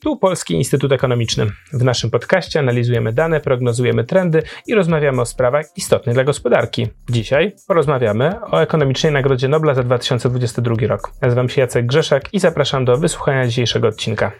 Tu 0.00 0.16
Polski 0.16 0.54
Instytut 0.54 0.92
Ekonomiczny. 0.92 1.46
W 1.72 1.84
naszym 1.84 2.10
podcaście 2.10 2.58
analizujemy 2.58 3.12
dane, 3.12 3.40
prognozujemy 3.40 4.04
trendy 4.04 4.42
i 4.66 4.74
rozmawiamy 4.74 5.20
o 5.20 5.26
sprawach 5.26 5.66
istotnych 5.76 6.14
dla 6.14 6.24
gospodarki. 6.24 6.88
Dzisiaj 7.10 7.52
porozmawiamy 7.68 8.40
o 8.50 8.62
ekonomicznej 8.62 9.12
Nagrodzie 9.12 9.48
Nobla 9.48 9.74
za 9.74 9.82
2022 9.82 10.74
rok. 10.86 11.12
Nazywam 11.22 11.48
się 11.48 11.60
Jacek 11.60 11.86
Grzeszak 11.86 12.34
i 12.34 12.40
zapraszam 12.40 12.84
do 12.84 12.96
wysłuchania 12.96 13.46
dzisiejszego 13.46 13.88
odcinka. 13.88 14.32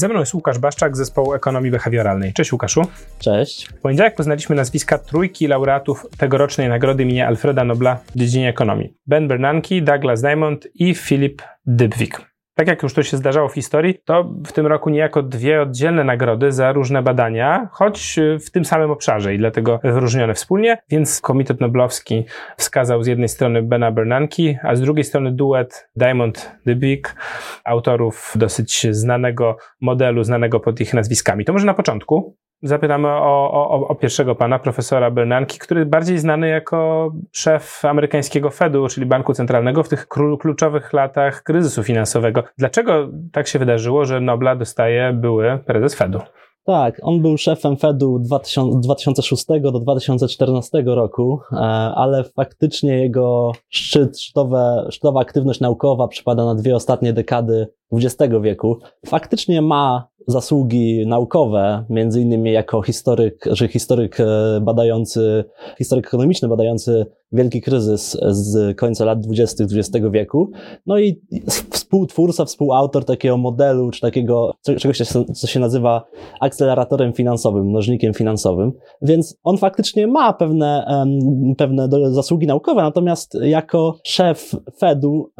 Ze 0.00 0.08
mną 0.08 0.20
jest 0.20 0.34
Łukasz 0.34 0.58
Baszczak 0.58 0.96
z 0.96 0.98
zespołu 0.98 1.34
ekonomii 1.34 1.70
behawioralnej. 1.70 2.32
Cześć 2.32 2.52
Łukaszu. 2.52 2.82
Cześć. 3.18 3.68
W 3.68 3.80
poniedziałek 3.80 4.14
poznaliśmy 4.14 4.56
nazwiska 4.56 4.98
trójki 4.98 5.46
laureatów 5.46 6.06
tegorocznej 6.18 6.68
nagrody 6.68 7.02
imienia 7.02 7.26
Alfreda 7.26 7.64
Nobla 7.64 7.98
w 8.14 8.18
dziedzinie 8.18 8.48
ekonomii. 8.48 8.94
Ben 9.06 9.28
Bernanke, 9.28 9.80
Douglas 9.82 10.22
Diamond 10.22 10.68
i 10.74 10.94
Philip 10.94 11.42
Dybvig. 11.66 12.29
Tak 12.60 12.68
jak 12.68 12.82
już 12.82 12.94
to 12.94 13.02
się 13.02 13.16
zdarzało 13.16 13.48
w 13.48 13.54
historii, 13.54 13.94
to 14.04 14.24
w 14.46 14.52
tym 14.52 14.66
roku 14.66 14.90
niejako 14.90 15.22
dwie 15.22 15.62
oddzielne 15.62 16.04
nagrody 16.04 16.52
za 16.52 16.72
różne 16.72 17.02
badania, 17.02 17.68
choć 17.72 18.18
w 18.46 18.50
tym 18.50 18.64
samym 18.64 18.90
obszarze 18.90 19.34
i 19.34 19.38
dlatego 19.38 19.80
wyróżnione 19.82 20.34
wspólnie, 20.34 20.78
więc 20.90 21.20
Komitet 21.20 21.60
Noblowski 21.60 22.24
wskazał 22.56 23.02
z 23.02 23.06
jednej 23.06 23.28
strony 23.28 23.62
Bena 23.62 23.92
Bernanke, 23.92 24.58
a 24.62 24.76
z 24.76 24.80
drugiej 24.80 25.04
strony 25.04 25.32
duet 25.32 25.88
Diamond 25.96 26.52
Dybvig, 26.66 27.14
autorów 27.64 28.32
dosyć 28.36 28.86
znanego 28.90 29.56
modelu, 29.80 30.24
znanego 30.24 30.60
pod 30.60 30.80
ich 30.80 30.94
nazwiskami. 30.94 31.44
To 31.44 31.52
może 31.52 31.66
na 31.66 31.74
początku 31.74 32.36
Zapytamy 32.62 33.08
o, 33.08 33.50
o, 33.52 33.88
o, 33.88 33.94
pierwszego 33.94 34.34
pana, 34.34 34.58
profesora 34.58 35.10
Bernanke, 35.10 35.58
który 35.58 35.86
bardziej 35.86 36.18
znany 36.18 36.48
jako 36.48 37.10
szef 37.32 37.84
amerykańskiego 37.84 38.50
Fedu, 38.50 38.88
czyli 38.88 39.06
Banku 39.06 39.34
Centralnego 39.34 39.82
w 39.82 39.88
tych 39.88 40.08
kluczowych 40.40 40.92
latach 40.92 41.42
kryzysu 41.42 41.82
finansowego. 41.82 42.42
Dlaczego 42.58 43.08
tak 43.32 43.48
się 43.48 43.58
wydarzyło, 43.58 44.04
że 44.04 44.20
Nobla 44.20 44.56
dostaje 44.56 45.12
były 45.12 45.58
prezes 45.66 45.94
Fedu? 45.94 46.20
Tak, 46.64 47.00
on 47.02 47.22
był 47.22 47.38
szefem 47.38 47.76
Fedu 47.76 48.18
2006 48.18 49.46
do 49.62 49.72
2014 49.72 50.82
roku, 50.86 51.40
e, 51.52 51.56
ale 51.94 52.24
faktycznie 52.24 52.98
jego 53.02 53.52
szczyt, 53.68 54.20
szczytowa 54.20 55.20
aktywność 55.20 55.60
naukowa 55.60 56.08
przypada 56.08 56.44
na 56.44 56.54
dwie 56.54 56.76
ostatnie 56.76 57.12
dekady 57.12 57.66
XX 57.92 58.34
wieku. 58.42 58.78
Faktycznie 59.06 59.62
ma 59.62 60.08
zasługi 60.26 61.06
naukowe, 61.06 61.84
między 61.90 62.20
innymi 62.20 62.52
jako 62.52 62.82
historyk, 62.82 63.44
że 63.50 63.68
historyk 63.68 64.20
e, 64.20 64.60
badający, 64.62 65.44
historyk 65.78 66.06
ekonomiczny 66.06 66.48
badający 66.48 67.06
wielki 67.32 67.60
kryzys 67.60 68.18
z 68.30 68.78
końca 68.78 69.04
lat 69.04 69.20
20. 69.20 69.64
XX 69.64 70.06
wieku. 70.10 70.50
No 70.86 70.98
i 70.98 71.20
współtwórca, 71.70 72.44
współautor 72.44 73.04
takiego 73.04 73.36
modelu, 73.36 73.90
czy 73.90 74.00
takiego 74.00 74.54
czegoś, 74.78 74.98
co 75.34 75.46
się 75.46 75.60
nazywa 75.60 76.04
akceleratorem 76.40 77.12
finansowym, 77.12 77.66
mnożnikiem 77.66 78.14
finansowym. 78.14 78.72
Więc 79.02 79.38
on 79.42 79.58
faktycznie 79.58 80.06
ma 80.06 80.32
pewne, 80.32 80.86
pewne 81.58 81.88
zasługi 82.12 82.46
naukowe, 82.46 82.82
natomiast 82.82 83.38
jako 83.42 83.98
szef 84.04 84.56
Fedu 84.78 85.30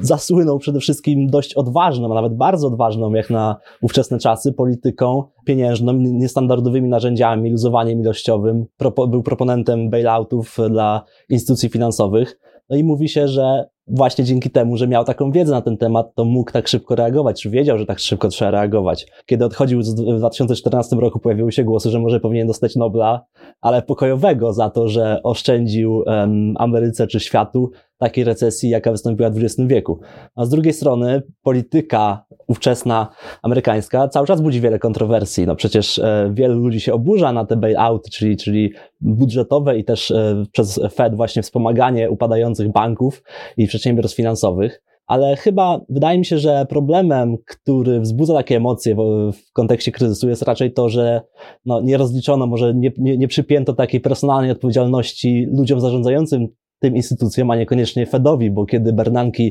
zasłynął 0.00 0.58
przede 0.58 0.80
wszystkim 0.80 1.26
dość 1.26 1.54
odważną, 1.92 2.12
a 2.12 2.14
nawet 2.14 2.36
bardzo 2.36 2.68
odważną, 2.68 3.12
jak 3.12 3.30
na 3.30 3.56
ówczesne 3.82 4.18
czasy, 4.18 4.52
polityką 4.52 5.24
pieniężną, 5.44 5.92
niestandardowymi 5.92 6.88
narzędziami, 6.88 7.50
luzowaniem 7.50 8.00
ilościowym. 8.00 8.66
był 9.08 9.22
proponentem 9.22 9.90
bailoutów 9.90 10.56
dla 10.70 11.04
instytucji 11.28 11.68
finansowych. 11.68 12.38
No 12.70 12.76
i 12.76 12.84
mówi 12.84 13.08
się, 13.08 13.28
że 13.28 13.64
właśnie 13.86 14.24
dzięki 14.24 14.50
temu, 14.50 14.76
że 14.76 14.88
miał 14.88 15.04
taką 15.04 15.30
wiedzę 15.30 15.52
na 15.52 15.62
ten 15.62 15.76
temat, 15.76 16.14
to 16.14 16.24
mógł 16.24 16.52
tak 16.52 16.68
szybko 16.68 16.94
reagować, 16.94 17.42
czy 17.42 17.50
wiedział, 17.50 17.78
że 17.78 17.86
tak 17.86 17.98
szybko 17.98 18.28
trzeba 18.28 18.50
reagować. 18.50 19.06
Kiedy 19.26 19.44
odchodził 19.44 19.80
w 19.80 20.18
2014 20.18 20.96
roku, 20.96 21.18
pojawiły 21.18 21.52
się 21.52 21.64
głosy, 21.64 21.90
że 21.90 22.00
może 22.00 22.20
powinien 22.20 22.46
dostać 22.46 22.76
Nobla, 22.76 23.24
ale 23.60 23.82
pokojowego 23.82 24.52
za 24.52 24.70
to, 24.70 24.88
że 24.88 25.20
oszczędził 25.22 25.96
um, 25.96 26.54
Ameryce 26.58 27.06
czy 27.06 27.20
światu 27.20 27.70
takiej 28.02 28.24
recesji, 28.24 28.70
jaka 28.70 28.90
wystąpiła 28.90 29.30
w 29.30 29.36
XX 29.38 29.60
wieku. 29.66 30.00
A 30.36 30.44
z 30.44 30.48
drugiej 30.48 30.72
strony 30.72 31.22
polityka 31.42 32.24
ówczesna 32.46 33.08
amerykańska 33.42 34.08
cały 34.08 34.26
czas 34.26 34.40
budzi 34.40 34.60
wiele 34.60 34.78
kontrowersji. 34.78 35.46
No 35.46 35.56
przecież 35.56 35.98
e, 35.98 36.30
wielu 36.34 36.58
ludzi 36.58 36.80
się 36.80 36.92
oburza 36.92 37.32
na 37.32 37.44
te 37.44 37.56
bailouty, 37.56 38.10
czyli, 38.10 38.36
czyli 38.36 38.72
budżetowe 39.00 39.78
i 39.78 39.84
też 39.84 40.10
e, 40.10 40.44
przez 40.52 40.80
Fed 40.94 41.14
właśnie 41.14 41.42
wspomaganie 41.42 42.10
upadających 42.10 42.72
banków 42.72 43.22
i 43.56 43.66
przedsiębiorstw 43.66 44.16
finansowych 44.16 44.82
ale 45.06 45.36
chyba 45.36 45.80
wydaje 45.88 46.18
mi 46.18 46.24
się, 46.24 46.38
że 46.38 46.66
problemem, 46.68 47.36
który 47.46 48.00
wzbudza 48.00 48.34
takie 48.34 48.56
emocje 48.56 48.94
w, 48.94 49.32
w 49.32 49.52
kontekście 49.52 49.92
kryzysu 49.92 50.28
jest 50.28 50.42
raczej 50.42 50.72
to, 50.72 50.88
że 50.88 51.20
no, 51.64 51.80
nie 51.80 51.96
rozliczono, 51.96 52.46
może 52.46 52.74
nie, 52.74 52.92
nie, 52.98 53.18
nie 53.18 53.28
przypięto 53.28 53.72
takiej 53.72 54.00
personalnej 54.00 54.50
odpowiedzialności 54.50 55.46
ludziom 55.52 55.80
zarządzającym 55.80 56.48
tym 56.82 56.96
instytucjom, 56.96 57.50
a 57.50 57.56
niekoniecznie 57.56 58.06
Fedowi, 58.06 58.50
bo 58.50 58.66
kiedy 58.66 58.92
Bernanke 58.92 59.42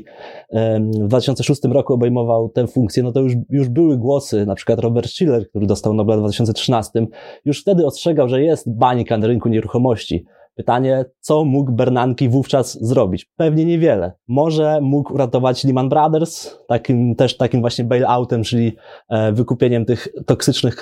w 1.03 1.07
2006 1.07 1.61
roku 1.63 1.93
obejmował 1.93 2.49
tę 2.49 2.67
funkcję, 2.67 3.03
no 3.03 3.11
to 3.11 3.19
już, 3.19 3.33
już 3.49 3.69
były 3.69 3.97
głosy, 3.97 4.45
na 4.45 4.55
przykład 4.55 4.79
Robert 4.79 5.09
Schiller, 5.09 5.49
który 5.49 5.65
dostał 5.65 5.93
Nobla 5.93 6.17
w 6.17 6.19
2013, 6.19 7.07
już 7.45 7.61
wtedy 7.61 7.85
ostrzegał, 7.85 8.29
że 8.29 8.41
jest 8.41 8.77
bańka 8.77 9.17
na 9.17 9.27
rynku 9.27 9.49
nieruchomości. 9.49 10.25
Pytanie, 10.55 11.05
co 11.19 11.45
mógł 11.45 11.71
Bernanke 11.71 12.29
wówczas 12.29 12.83
zrobić? 12.83 13.25
Pewnie 13.35 13.65
niewiele. 13.65 14.11
Może 14.27 14.79
mógł 14.81 15.13
uratować 15.13 15.63
Lehman 15.63 15.89
Brothers, 15.89 16.57
takim 16.67 17.15
też 17.15 17.37
takim 17.37 17.61
właśnie 17.61 17.85
bailoutem, 17.85 18.43
czyli 18.43 18.75
e, 19.09 19.31
wykupieniem 19.31 19.85
tych 19.85 20.07
toksycznych 20.25 20.75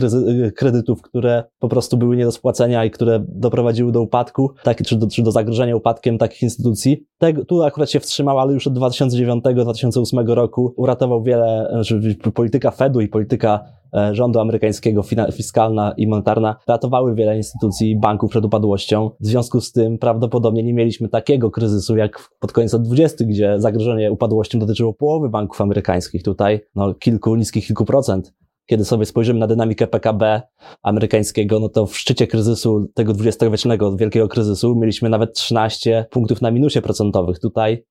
kredytów, 0.56 1.02
które 1.02 1.44
po 1.59 1.69
prostu 1.69 1.97
były 1.97 2.18
nie 2.18 2.25
do 2.25 2.31
spłacenia 2.31 2.85
i 2.85 2.91
które 2.91 3.25
doprowadziły 3.28 3.91
do 3.91 4.02
upadku, 4.02 4.52
tak, 4.63 4.84
czy, 4.84 4.96
do, 4.96 5.07
czy 5.07 5.24
do 5.24 5.31
zagrożenia 5.31 5.75
upadkiem 5.75 6.18
takich 6.18 6.41
instytucji. 6.41 7.06
Tu 7.47 7.63
akurat 7.63 7.91
się 7.91 8.00
wstrzymał, 8.00 8.40
ale 8.40 8.53
już 8.53 8.68
od 8.68 8.74
2009-2008 8.74 10.34
roku 10.34 10.74
uratował 10.78 11.24
wiele, 11.24 11.68
znaczy 11.72 12.18
polityka 12.34 12.72
Fedu 12.72 13.01
i 13.01 13.07
polityka 13.07 13.80
rządu 14.11 14.39
amerykańskiego, 14.39 15.03
fiskalna 15.33 15.94
i 15.97 16.07
monetarna, 16.07 16.55
ratowały 16.67 17.16
wiele 17.16 17.38
instytucji 17.38 17.91
i 17.91 18.00
banków 18.00 18.29
przed 18.29 18.45
upadłością. 18.45 19.11
W 19.19 19.27
związku 19.27 19.61
z 19.61 19.72
tym 19.72 19.97
prawdopodobnie 19.97 20.63
nie 20.63 20.73
mieliśmy 20.73 21.09
takiego 21.09 21.51
kryzysu 21.51 21.97
jak 21.97 22.29
pod 22.39 22.51
koniec 22.51 22.73
lat 22.73 22.81
20., 22.81 23.25
gdzie 23.25 23.59
zagrożenie 23.59 24.11
upadłością 24.11 24.59
dotyczyło 24.59 24.94
połowy 24.94 25.29
banków 25.29 25.61
amerykańskich. 25.61 26.23
Tutaj 26.23 26.61
no, 26.75 26.94
kilku, 26.94 27.35
niskich 27.35 27.67
kilku 27.67 27.85
procent 27.85 28.33
kiedy 28.69 28.85
sobie 28.85 29.05
spojrzymy 29.05 29.39
na 29.39 29.47
dynamikę 29.47 29.88
PKB 29.88 30.41
amerykańskiego, 30.83 31.59
no 31.59 31.69
to 31.69 31.85
w 31.85 31.97
szczycie 31.97 32.27
kryzysu 32.27 32.88
tego 32.94 33.13
dwudziestowiecznego 33.13 33.95
wielkiego 33.95 34.27
kryzysu 34.27 34.75
mieliśmy 34.75 35.09
nawet 35.09 35.33
13 35.33 36.06
punktów 36.11 36.41
na 36.41 36.51
minusie 36.51 36.81
procentowych. 36.81 37.39
Tutaj 37.39 37.83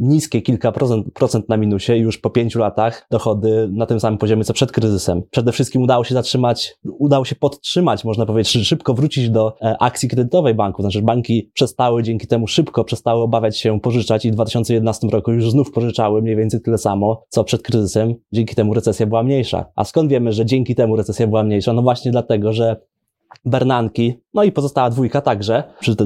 niskie 0.00 0.42
kilka 0.42 0.72
procent, 0.72 1.06
procent 1.14 1.48
na 1.48 1.56
minusie 1.56 1.96
i 1.96 2.00
już 2.00 2.18
po 2.18 2.30
pięciu 2.30 2.58
latach 2.58 3.06
dochody 3.10 3.68
na 3.72 3.86
tym 3.86 4.00
samym 4.00 4.18
poziomie 4.18 4.44
co 4.44 4.52
przed 4.52 4.72
kryzysem. 4.72 5.22
Przede 5.30 5.52
wszystkim 5.52 5.82
udało 5.82 6.04
się 6.04 6.14
zatrzymać, 6.14 6.74
udało 6.84 7.24
się 7.24 7.34
podtrzymać, 7.34 8.04
można 8.04 8.26
powiedzieć, 8.26 8.68
szybko 8.68 8.94
wrócić 8.94 9.30
do 9.30 9.54
e, 9.62 9.76
akcji 9.80 10.08
kredytowej 10.08 10.54
banków. 10.54 10.82
Znaczy 10.82 11.02
banki 11.02 11.50
przestały 11.54 12.02
dzięki 12.02 12.26
temu 12.26 12.46
szybko 12.46 12.84
przestały 12.84 13.22
obawiać 13.22 13.58
się 13.58 13.80
pożyczać 13.80 14.24
i 14.24 14.30
w 14.30 14.34
2011 14.34 15.08
roku 15.08 15.32
już 15.32 15.50
znów 15.50 15.72
pożyczały 15.72 16.22
mniej 16.22 16.36
więcej 16.36 16.60
tyle 16.60 16.78
samo, 16.78 17.24
co 17.28 17.44
przed 17.44 17.62
kryzysem. 17.62 18.14
Dzięki 18.32 18.54
temu 18.54 18.74
recesja 18.74 19.06
była 19.06 19.22
mniejsza. 19.22 19.64
A 19.76 19.84
skąd 19.84 20.10
wiemy, 20.10 20.32
że 20.32 20.46
dzięki 20.46 20.74
temu 20.74 20.96
recesja 20.96 21.26
była 21.26 21.42
mniejsza? 21.42 21.72
No 21.72 21.82
właśnie 21.82 22.10
dlatego, 22.10 22.52
że 22.52 22.76
Bernanki, 23.44 24.20
no 24.34 24.44
i 24.44 24.52
pozostała 24.52 24.90
dwójka 24.90 25.20
także, 25.20 25.64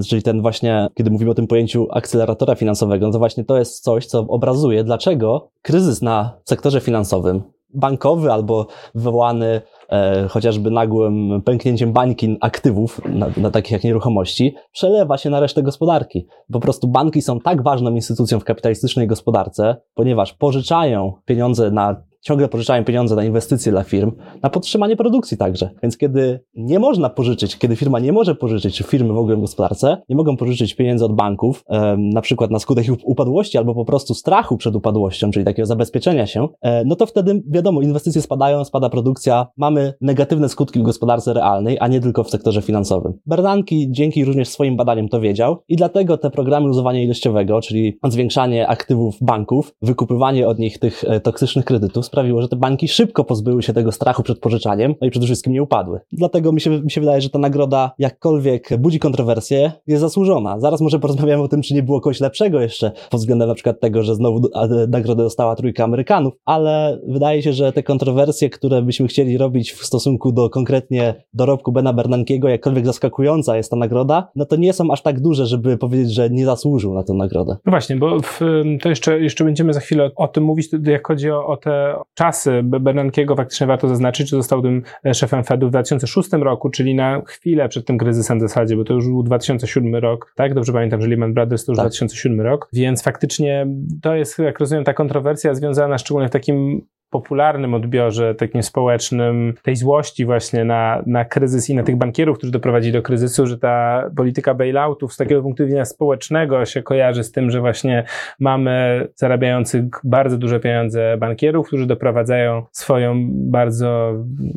czyli 0.09 0.23
ten 0.23 0.43
właśnie, 0.43 0.89
kiedy 0.95 1.11
mówimy 1.11 1.31
o 1.31 1.35
tym 1.35 1.47
pojęciu 1.47 1.87
akceleratora 1.91 2.55
finansowego, 2.55 3.07
no 3.07 3.13
to 3.13 3.19
właśnie 3.19 3.45
to 3.45 3.59
jest 3.59 3.83
coś, 3.83 4.07
co 4.07 4.21
obrazuje, 4.21 4.85
dlaczego 4.85 5.51
kryzys 5.63 6.03
na 6.03 6.41
sektorze 6.45 6.81
finansowym, 6.81 7.43
bankowy 7.75 8.33
albo 8.33 8.67
wywołany 8.95 9.61
e, 9.89 10.29
chociażby 10.29 10.71
nagłym 10.71 11.43
pęknięciem 11.43 11.93
bańki 11.93 12.37
aktywów, 12.41 13.01
na, 13.05 13.27
na 13.37 13.51
takich 13.51 13.73
jak 13.73 13.85
nieruchomości, 13.85 14.55
przelewa 14.73 15.19
się 15.19 15.31
na 15.31 15.41
resztę 15.41 15.63
gospodarki. 15.63 16.27
Po 16.53 16.61
prostu 16.61 16.89
banki 16.89 17.23
są 17.23 17.41
tak 17.41 17.63
ważną 17.63 17.95
instytucją 17.95 18.41
w 18.41 18.45
kapitalistycznej 18.45 19.07
gospodarce, 19.07 19.77
ponieważ 19.95 20.33
pożyczają 20.33 21.13
pieniądze 21.25 21.71
na 21.71 22.10
ciągle 22.21 22.49
pożyczają 22.49 22.85
pieniądze 22.85 23.17
na 23.17 23.25
inwestycje 23.25 23.73
dla 23.73 23.83
firm, 23.83 24.13
na 24.43 24.51
podtrzymanie 24.51 24.97
produkcji 24.97 25.37
także. 25.37 25.71
Więc 25.83 25.97
kiedy 25.97 26.41
nie 26.55 26.79
można 26.79 27.11
pożyczyć, 27.11 27.59
kiedy 27.59 27.77
firma 27.77 27.99
nie 27.99 28.13
może 28.13 28.35
pożyczyć, 28.35 28.77
czy 28.77 28.85
firmy 28.85 29.13
w 29.13 29.19
ogóle 29.19 29.37
w 29.37 29.41
gospodarce, 29.41 29.97
nie 30.09 30.17
mogą 30.17 30.37
pożyczyć 30.37 30.75
pieniędzy 30.75 31.05
od 31.05 31.15
banków, 31.15 31.65
na 31.99 32.21
przykład 32.21 32.51
na 32.51 32.59
skutek 32.59 32.87
upadłości 33.05 33.59
albo 33.59 33.75
po 33.75 33.85
prostu 33.85 34.15
strachu 34.15 34.57
przed 34.57 34.75
upadłością, 34.75 35.31
czyli 35.31 35.45
takiego 35.45 35.67
zabezpieczenia 35.67 36.27
się, 36.27 36.49
e, 36.63 36.85
no 36.85 36.97
to 36.97 37.07
wtedy 37.07 37.43
wiadomo, 37.49 37.83
inwestycje 37.83 38.23
spadają, 38.23 38.65
spada 38.65 38.91
produkcja, 38.91 39.47
mamy 39.57 39.95
negatywne 40.01 40.49
skutki 40.49 40.81
w 40.81 40.83
gospodarce 40.83 41.35
realnej, 41.35 41.77
a 41.81 41.89
nie 41.89 42.01
tylko 42.01 42.25
w 42.25 42.31
sektorze 42.31 42.63
finansowym. 42.63 43.13
Bernanke 43.27 43.75
dzięki 43.89 44.25
również 44.25 44.49
swoim 44.49 44.77
badaniom 44.77 45.09
to 45.09 45.21
wiedział 45.21 45.63
i 45.69 45.77
dlatego 45.77 46.19
te 46.19 46.31
programy 46.31 46.67
luzowania 46.67 47.03
ilościowego, 47.03 47.61
czyli 47.61 47.99
zwiększanie 48.09 48.69
aktywów 48.69 49.17
banków, 49.21 49.75
wykupywanie 49.83 50.49
od 50.49 50.59
nich 50.59 50.79
tych 50.79 51.05
e, 51.05 51.21
toksycznych 51.21 51.65
kredytów 51.65 52.10
sprawiło, 52.11 52.43
że 52.43 52.49
te 52.49 52.57
banki 52.57 52.89
szybko 52.89 53.25
pozbyły 53.25 53.63
się 53.63 53.73
tego 53.73 53.93
strachu 53.93 54.23
przed 54.23 54.39
pożyczaniem, 54.39 54.95
no 55.01 55.07
i 55.07 55.11
przede 55.11 55.27
wszystkim 55.27 55.53
nie 55.53 55.63
upadły. 55.63 56.01
Dlatego 56.13 56.53
mi 56.53 56.61
się, 56.61 56.71
mi 56.71 56.91
się 56.91 57.01
wydaje, 57.01 57.21
że 57.21 57.31
ta 57.31 57.39
nagroda, 57.39 57.93
jakkolwiek 57.99 58.69
budzi 58.79 58.99
kontrowersje, 58.99 59.73
jest 59.87 60.01
zasłużona. 60.01 60.61
Zaraz 60.61 60.81
może 60.81 60.99
porozmawiamy 60.99 61.43
o 61.43 61.49
tym, 61.49 61.63
czy 61.63 61.75
nie 61.75 61.83
było 61.83 62.01
kogoś 62.01 62.21
lepszego 62.21 62.61
jeszcze 62.61 62.93
pod 63.11 63.21
względem 63.21 63.49
na 63.49 63.55
przykład 63.55 63.81
tego, 63.81 64.03
że 64.03 64.15
znowu 64.15 64.41
nagrodę 64.89 65.23
dostała 65.23 65.57
trójka 65.57 65.85
Amerykanów, 65.85 66.35
ale 66.45 67.01
wydaje 67.09 67.43
się, 67.43 67.53
że 67.53 67.73
te 67.73 67.83
kontrowersje, 67.83 68.51
które 68.51 68.83
byśmy 68.83 69.09
chcieli 69.09 69.39
robić 69.39 69.73
w 69.73 69.85
stosunku 69.85 70.33
do 70.33 70.51
konkretnie 70.51 71.15
dorobku 71.35 71.73
Bena 71.73 71.93
Bernankiego, 71.93 72.49
jakkolwiek 72.49 72.87
zaskakująca 72.87 73.57
jest 73.57 73.71
ta 73.71 73.77
nagroda, 73.77 74.29
no 74.37 74.45
to 74.45 74.57
nie 74.57 74.73
są 74.73 74.93
aż 74.93 75.03
tak 75.03 75.21
duże, 75.21 75.47
żeby 75.47 75.79
powiedzieć, 75.79 76.15
że 76.15 76.31
nie 76.31 76.45
zasłużył 76.45 76.95
na 76.95 77.03
tę 77.03 77.13
nagrodę. 77.15 77.57
No 77.67 77.71
właśnie, 77.71 77.97
bo 77.97 78.21
w, 78.21 78.41
to 78.83 78.89
jeszcze, 78.89 79.21
jeszcze 79.21 79.45
będziemy 79.45 79.73
za 79.73 79.81
chwilę 79.81 80.11
o 80.17 80.29
tym 80.29 80.45
mówić, 80.45 80.69
jak 80.85 81.07
chodzi 81.07 81.31
o, 81.31 81.47
o 81.47 81.57
te 81.57 81.95
czasy 82.15 82.61
Bernankiego, 82.63 83.37
faktycznie 83.37 83.67
warto 83.67 83.89
zaznaczyć, 83.89 84.29
że 84.29 84.37
został 84.37 84.63
tym 84.63 84.83
szefem 85.15 85.45
Fedu 85.45 85.67
w 85.67 85.71
2006 85.71 86.33
roku, 86.33 86.71
czyli 86.71 86.95
na 86.95 87.23
chwilę 87.27 87.69
przed 87.69 87.87
tym 87.87 87.99
kryzysem 87.99 88.39
w 88.39 88.43
zasadzie, 88.43 88.77
bo 88.77 88.85
to 88.85 88.95
już 88.95 89.07
był 89.07 89.23
2007 89.23 89.95
rok, 89.95 90.33
tak? 90.37 90.55
Dobrze 90.55 90.73
pamiętam, 90.73 91.03
że 91.03 91.09
Lehman 91.09 91.35
Brothers 91.35 91.65
to 91.65 91.73
już 91.73 91.77
tak. 91.77 91.87
2007 91.87 92.41
rok, 92.41 92.69
więc 92.73 93.03
faktycznie 93.03 93.67
to 94.03 94.15
jest, 94.15 94.39
jak 94.39 94.59
rozumiem, 94.59 94.85
ta 94.85 94.95
kontrowersja 94.95 95.55
związana 95.55 95.99
szczególnie 95.99 96.29
w 96.29 96.33
takim 96.33 96.87
popularnym 97.11 97.75
odbiorze, 97.75 98.35
takim 98.35 98.63
społecznym, 98.63 99.55
tej 99.63 99.77
złości 99.77 100.25
właśnie 100.25 100.65
na, 100.65 101.03
na 101.07 101.25
kryzys 101.25 101.71
i 101.71 101.75
na 101.75 101.83
tych 101.83 101.97
bankierów, 101.97 102.39
którzy 102.39 102.53
doprowadzili 102.53 102.93
do 102.93 103.03
kryzysu, 103.03 103.47
że 103.47 103.59
ta 103.59 104.05
polityka 104.17 104.55
bailoutów 104.55 105.13
z 105.13 105.17
takiego 105.17 105.43
punktu 105.43 105.65
widzenia 105.65 105.85
społecznego 105.85 106.65
się 106.65 106.83
kojarzy 106.83 107.25
z 107.25 107.33
tym, 107.33 107.51
że 107.51 107.61
właśnie 107.61 108.05
mamy 108.41 109.07
zarabiających 109.15 109.85
bardzo 110.05 110.39
duże 110.39 110.61
pieniądze 110.61 111.17
bankierów, 111.19 111.67
którzy 111.67 111.87
doprowadzają 111.87 112.63
swoją 112.73 113.29
bardzo 113.31 114.13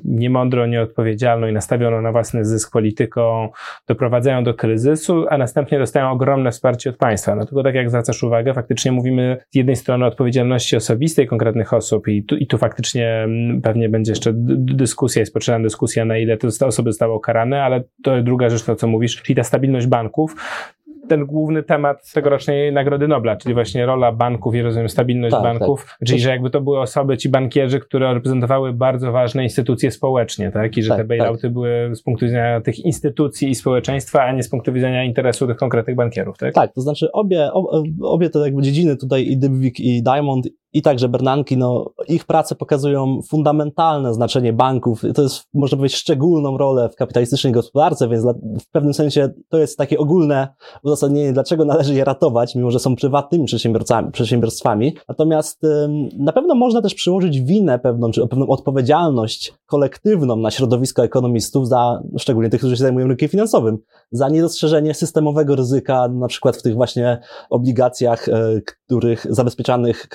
niemądrą, 0.06 0.66
nieodpowiedzialną 0.66 1.48
i 1.48 1.54
nastawioną 1.54 2.02
na 2.02 2.12
własny 2.12 2.46
zysk 2.46 2.72
polityką, 2.72 3.50
doprowadzają 3.88 4.44
do 4.44 4.54
kryzysu, 4.54 5.26
a 5.30 5.38
następnie 5.38 5.80
dostają 5.80 6.12
ogromne 6.12 6.52
wsparcie 6.52 6.90
od 6.90 6.98
państwa. 6.98 7.36
No 7.36 7.46
tylko 7.46 7.64
tak 7.64 7.76
jak 7.76 7.90
zwracasz 7.90 8.24
uwagę, 8.24 8.54
faktycznie 8.54 8.92
mówimy 8.92 9.38
z 9.50 9.56
jednej 9.56 9.76
strony 9.76 10.06
o 10.06 10.08
odpowiedzialności 10.08 10.76
osobistej 10.76 11.28
konkretnych 11.28 11.74
osób 11.74 12.08
i 12.08 12.43
i 12.44 12.48
tu 12.48 12.58
faktycznie 12.58 13.10
mm, 13.10 13.62
pewnie 13.62 13.90
będzie 13.90 14.12
jeszcze 14.12 14.32
dyskusja, 14.36 15.20
jest 15.20 15.34
potrzebna 15.34 15.64
dyskusja, 15.64 16.06
na 16.06 16.18
ile 16.18 16.38
te 16.38 16.68
osoby 16.68 16.92
zostały 16.92 17.20
karane, 17.20 17.64
ale 17.64 17.84
to 18.04 18.22
druga 18.22 18.50
rzecz, 18.50 18.64
to 18.64 18.76
co 18.76 18.88
mówisz, 18.88 19.22
czyli 19.22 19.36
ta 19.36 19.44
stabilność 19.44 19.88
banków 19.88 20.36
ten 21.08 21.26
główny 21.26 21.64
temat 21.64 22.12
tegorocznej 22.14 22.74
Nagrody 22.74 23.08
Nobla, 23.08 23.36
czyli 23.36 23.54
właśnie 23.54 23.86
rola 23.86 24.12
banków 24.12 24.56
i 24.56 24.62
rozumiem 24.62 24.90
stabilność 24.90 25.36
tak, 25.36 25.44
banków, 25.44 25.86
tak. 25.86 26.08
czyli 26.08 26.20
że 26.20 26.30
jakby 26.30 26.50
to 26.50 26.62
były 26.62 26.80
osoby, 26.80 27.18
ci 27.18 27.30
bankierzy, 27.30 27.80
które 27.80 28.14
reprezentowały 28.14 28.74
bardzo 28.74 29.12
ważne 29.12 29.44
instytucje 29.44 29.92
społecznie, 29.92 30.52
tak? 30.52 30.78
I 30.78 30.84
że 30.84 30.90
tak, 30.90 30.98
te 30.98 31.04
bailouty 31.04 31.42
tak. 31.42 31.54
były 31.54 31.96
z 31.96 32.02
punktu 32.02 32.26
widzenia 32.26 32.62
tych 32.62 32.80
instytucji 32.80 33.50
i 33.50 33.56
społeczeństwa, 33.56 34.24
a 34.24 34.32
nie 34.32 34.44
z 34.44 34.50
punktu 34.50 34.74
widzenia 34.74 35.04
interesu 35.04 35.48
tych 35.48 35.58
konkretnych 35.58 35.96
bankierów, 35.96 36.38
tak? 36.38 36.54
Tak, 36.54 36.74
to 36.74 36.82
znaczy 36.82 37.12
obie, 37.12 37.50
obie 38.02 38.30
te 38.30 38.40
jakby 38.40 38.62
dziedziny 38.62 38.98
tutaj 38.98 39.28
i 39.28 39.38
Dybwik 39.38 39.80
i 39.80 40.04
Diamond 40.04 40.48
i 40.74 40.82
także 40.82 41.10
Bernanki, 41.10 41.58
no, 41.58 41.92
ich 42.08 42.26
prace 42.26 42.56
pokazują 42.56 43.22
fundamentalne 43.22 44.14
znaczenie 44.14 44.54
banków. 44.54 45.02
To 45.16 45.22
jest, 45.22 45.44
można 45.54 45.78
powiedzieć, 45.78 45.98
szczególną 45.98 46.58
rolę 46.58 46.90
w 46.90 46.96
kapitalistycznej 46.96 47.54
gospodarce, 47.54 48.10
więc 48.10 48.26
w 48.62 48.70
pewnym 48.72 48.94
sensie 48.94 49.30
to 49.50 49.58
jest 49.58 49.78
takie 49.78 49.98
ogólne 49.98 50.48
uzasadnienie, 50.84 51.34
dlaczego 51.34 51.66
należy 51.66 51.94
je 51.94 52.04
ratować, 52.04 52.56
mimo 52.56 52.72
że 52.72 52.80
są 52.80 52.96
prywatnymi 52.96 53.46
przedsiębiorcami, 53.46 54.12
przedsiębiorstwami. 54.12 54.96
Natomiast 55.08 55.62
na 56.18 56.32
pewno 56.32 56.56
można 56.56 56.82
też 56.82 56.94
przyłożyć 56.94 57.42
winę 57.42 57.80
pewną, 57.80 58.12
czy 58.12 58.28
pewną 58.28 58.48
odpowiedzialność 58.48 59.54
kolektywną 59.66 60.36
na 60.36 60.52
środowisko 60.52 61.04
ekonomistów 61.04 61.68
za, 61.68 62.04
szczególnie 62.18 62.50
tych, 62.50 62.60
którzy 62.60 62.76
się 62.76 62.82
zajmują 62.84 63.08
rynkiem 63.08 63.30
finansowym, 63.30 63.78
za 64.12 64.30
niedostrzeżenie 64.30 64.94
systemowego 64.94 65.56
ryzyka, 65.56 66.08
na 66.08 66.28
przykład 66.28 66.58
w 66.58 66.62
tych 66.62 66.74
właśnie 66.74 67.20
obligacjach, 67.50 68.30
e, 68.30 68.62
których 68.86 69.26
zabezpieczanych 69.30 70.08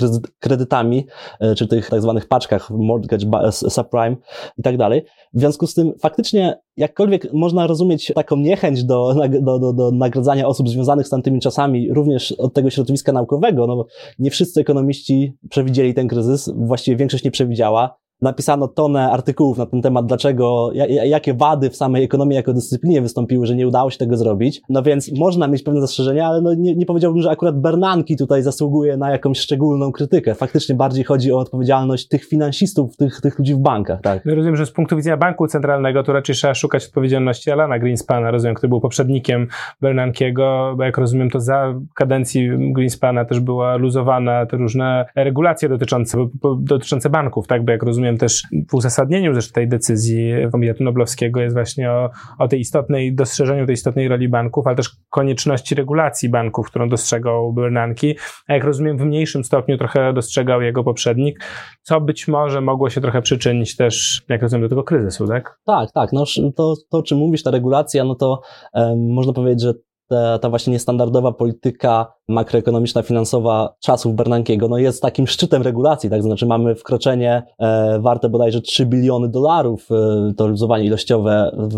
kredytami, 0.48 1.06
e, 1.40 1.54
czy 1.54 1.66
tych 1.66 1.90
tak 1.90 2.02
zwanych 2.02 2.28
paczkach, 2.28 2.70
mortgage, 2.70 3.26
subprime 3.52 4.16
i 4.58 4.62
tak 4.62 4.76
dalej. 4.76 5.04
W 5.34 5.40
związku 5.40 5.66
z 5.66 5.74
tym 5.74 5.92
faktycznie 6.00 6.58
jakkolwiek 6.76 7.32
można 7.32 7.66
rozumieć 7.66 8.12
taką 8.14 8.36
niechęć 8.36 8.84
do, 8.84 9.14
do, 9.42 9.58
do, 9.58 9.72
do 9.72 9.90
nagradzania 9.90 10.48
osób 10.48 10.68
związanych 10.68 11.06
z 11.06 11.10
tamtymi 11.10 11.40
czasami, 11.40 11.92
również 11.92 12.32
od 12.32 12.54
tego 12.54 12.70
środowiska 12.70 13.12
naukowego, 13.12 13.66
no 13.66 13.76
bo 13.76 13.86
nie 14.18 14.30
wszyscy 14.30 14.60
ekonomiści 14.60 15.32
przewidzieli 15.50 15.94
ten 15.94 16.08
kryzys, 16.08 16.50
właściwie 16.56 16.96
większość 16.96 17.24
nie 17.24 17.30
przewidziała 17.30 17.98
napisano 18.22 18.68
tonę 18.68 19.10
artykułów 19.10 19.58
na 19.58 19.66
ten 19.66 19.82
temat, 19.82 20.06
dlaczego, 20.06 20.70
jakie 21.04 21.34
wady 21.34 21.70
w 21.70 21.76
samej 21.76 22.04
ekonomii 22.04 22.36
jako 22.36 22.52
dyscyplinie 22.52 23.02
wystąpiły, 23.02 23.46
że 23.46 23.54
nie 23.54 23.68
udało 23.68 23.90
się 23.90 23.98
tego 23.98 24.16
zrobić. 24.16 24.60
No 24.68 24.82
więc 24.82 25.18
można 25.18 25.48
mieć 25.48 25.62
pewne 25.62 25.80
zastrzeżenia, 25.80 26.26
ale 26.26 26.40
no 26.40 26.54
nie, 26.54 26.76
nie 26.76 26.86
powiedziałbym, 26.86 27.22
że 27.22 27.30
akurat 27.30 27.60
Bernanki 27.60 28.16
tutaj 28.16 28.42
zasługuje 28.42 28.96
na 28.96 29.10
jakąś 29.10 29.38
szczególną 29.38 29.92
krytykę. 29.92 30.34
Faktycznie 30.34 30.74
bardziej 30.74 31.04
chodzi 31.04 31.32
o 31.32 31.38
odpowiedzialność 31.38 32.08
tych 32.08 32.24
finansistów, 32.24 32.96
tych, 32.96 33.20
tych 33.20 33.38
ludzi 33.38 33.54
w 33.54 33.58
bankach, 33.58 34.00
tak. 34.00 34.24
No 34.24 34.34
rozumiem, 34.34 34.56
że 34.56 34.66
z 34.66 34.70
punktu 34.70 34.96
widzenia 34.96 35.16
banku 35.16 35.46
centralnego 35.46 36.02
to 36.02 36.12
raczej 36.12 36.34
trzeba 36.34 36.54
szukać 36.54 36.86
odpowiedzialności 36.86 37.50
Alana 37.50 37.78
Greenspana, 37.78 38.30
rozumiem, 38.30 38.54
który 38.54 38.68
był 38.68 38.80
poprzednikiem 38.80 39.46
Bernankiego, 39.80 40.74
bo 40.76 40.84
jak 40.84 40.98
rozumiem, 40.98 41.30
to 41.30 41.40
za 41.40 41.74
kadencji 41.94 42.72
Greenspana 42.72 43.24
też 43.24 43.40
była 43.40 43.76
luzowana 43.76 44.46
te 44.46 44.56
różne 44.56 45.06
regulacje 45.16 45.68
dotyczące, 45.68 46.28
dotyczące 46.58 47.10
banków, 47.10 47.46
tak, 47.46 47.64
bo 47.64 47.72
jak 47.72 47.82
rozumiem, 47.82 48.07
rozumiem 48.08 48.18
też 48.18 48.42
w 48.70 48.74
uzasadnieniu 48.74 49.32
zresztą 49.32 49.52
tej 49.52 49.68
decyzji 49.68 50.32
Komitetu 50.52 50.84
Noblowskiego 50.84 51.40
jest 51.40 51.54
właśnie 51.54 51.90
o, 51.90 52.10
o 52.38 52.48
tej 52.48 52.60
istotnej, 52.60 53.14
dostrzeżeniu 53.14 53.66
tej 53.66 53.74
istotnej 53.74 54.08
roli 54.08 54.28
banków, 54.28 54.66
ale 54.66 54.76
też 54.76 54.90
konieczności 55.10 55.74
regulacji 55.74 56.28
banków, 56.28 56.66
którą 56.66 56.88
dostrzegał 56.88 57.52
Bernanke, 57.52 58.06
a 58.48 58.54
jak 58.54 58.64
rozumiem 58.64 58.98
w 58.98 59.04
mniejszym 59.04 59.44
stopniu 59.44 59.78
trochę 59.78 60.12
dostrzegał 60.12 60.62
jego 60.62 60.84
poprzednik, 60.84 61.44
co 61.82 62.00
być 62.00 62.28
może 62.28 62.60
mogło 62.60 62.90
się 62.90 63.00
trochę 63.00 63.22
przyczynić 63.22 63.76
też, 63.76 64.22
jak 64.28 64.42
rozumiem, 64.42 64.62
do 64.62 64.68
tego 64.68 64.84
kryzysu, 64.84 65.26
tak? 65.26 65.58
Tak, 65.66 65.92
tak. 65.92 66.12
No, 66.12 66.24
to, 66.56 66.74
to 66.90 66.98
o 66.98 67.02
czym 67.02 67.18
mówisz, 67.18 67.42
ta 67.42 67.50
regulacja, 67.50 68.04
no 68.04 68.14
to 68.14 68.40
um, 68.74 69.12
można 69.12 69.32
powiedzieć, 69.32 69.62
że 69.62 69.74
ta, 70.08 70.38
ta 70.38 70.50
właśnie 70.50 70.72
niestandardowa 70.72 71.32
polityka 71.32 72.17
makroekonomiczna, 72.28 73.02
finansowa 73.02 73.74
czasów 73.80 74.14
Bernankiego, 74.14 74.68
no 74.68 74.78
jest 74.78 75.02
takim 75.02 75.26
szczytem 75.26 75.62
regulacji, 75.62 76.10
tak? 76.10 76.22
Znaczy 76.22 76.46
mamy 76.46 76.74
wkroczenie 76.74 77.42
e, 77.58 77.98
warte 78.00 78.28
bodajże 78.28 78.60
3 78.60 78.86
biliony 78.86 79.28
dolarów, 79.28 79.88
e, 79.90 80.34
to 80.34 80.46
luzowanie 80.46 80.84
ilościowe 80.84 81.56
w, 81.58 81.76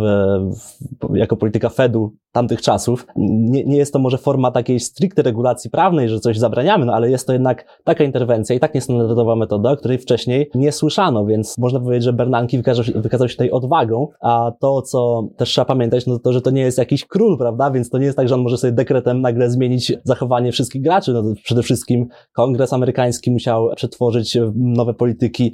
w, 1.11 1.16
jako 1.16 1.37
polityka 1.37 1.69
Fedu 1.69 2.12
tamtych 2.33 2.62
czasów. 2.62 3.07
Nie, 3.16 3.64
nie 3.64 3.76
jest 3.76 3.92
to 3.92 3.99
może 3.99 4.19
forma 4.19 4.50
takiej 4.50 4.80
stricte 4.80 5.23
regulacji 5.23 5.71
prawnej, 5.71 6.09
że 6.09 6.21
coś 6.21 6.38
zabraniamy, 6.38 6.87
no 6.87 6.95
ale 6.95 7.11
jest 7.11 7.26
to 7.26 7.33
jednak 7.33 7.80
taka 7.85 8.04
interwencja 8.04 8.57
i 8.57 8.61
tak 8.61 8.75
niestandardowa 8.75 9.37
metoda, 9.37 9.71
o 9.71 9.76
której 9.76 9.99
wcześniej 9.99 10.50
nie 10.54 10.73
słyszano, 10.73 11.26
więc 11.26 11.59
można 11.59 11.80
powiedzieć, 11.80 12.04
że 12.04 12.12
Bernanke 12.12 12.57
wykazał 12.57 12.85
wykazał 12.95 13.28
się 13.28 13.37
tej 13.37 13.50
odwagą, 13.50 14.09
a 14.21 14.52
to, 14.61 14.83
co 14.83 15.28
też 15.37 15.49
trzeba 15.49 15.64
pamiętać, 15.64 16.07
no 16.07 16.19
to, 16.19 16.33
że 16.33 16.42
to 16.42 16.50
nie 16.50 16.62
jest 16.62 16.78
jakiś 16.78 17.07
król, 17.07 17.38
prawda? 17.38 17.71
Więc 17.71 17.90
to 17.90 17.99
nie 17.99 18.04
jest 18.04 18.16
tak, 18.16 18.28
że 18.28 18.35
on 18.35 18.40
może 18.40 18.59
sobie 18.59 18.73
dekretem 18.73 19.21
nagle 19.21 19.50
zmienić 19.50 19.92
zachowanie 20.04 20.39
wszystkich 20.52 20.82
graczy. 20.82 21.12
No, 21.12 21.23
przede 21.44 21.62
wszystkim 21.62 22.06
kongres 22.32 22.73
amerykański 22.73 23.30
musiał 23.30 23.70
przetworzyć 23.76 24.38
nowe 24.54 24.94
polityki. 24.94 25.52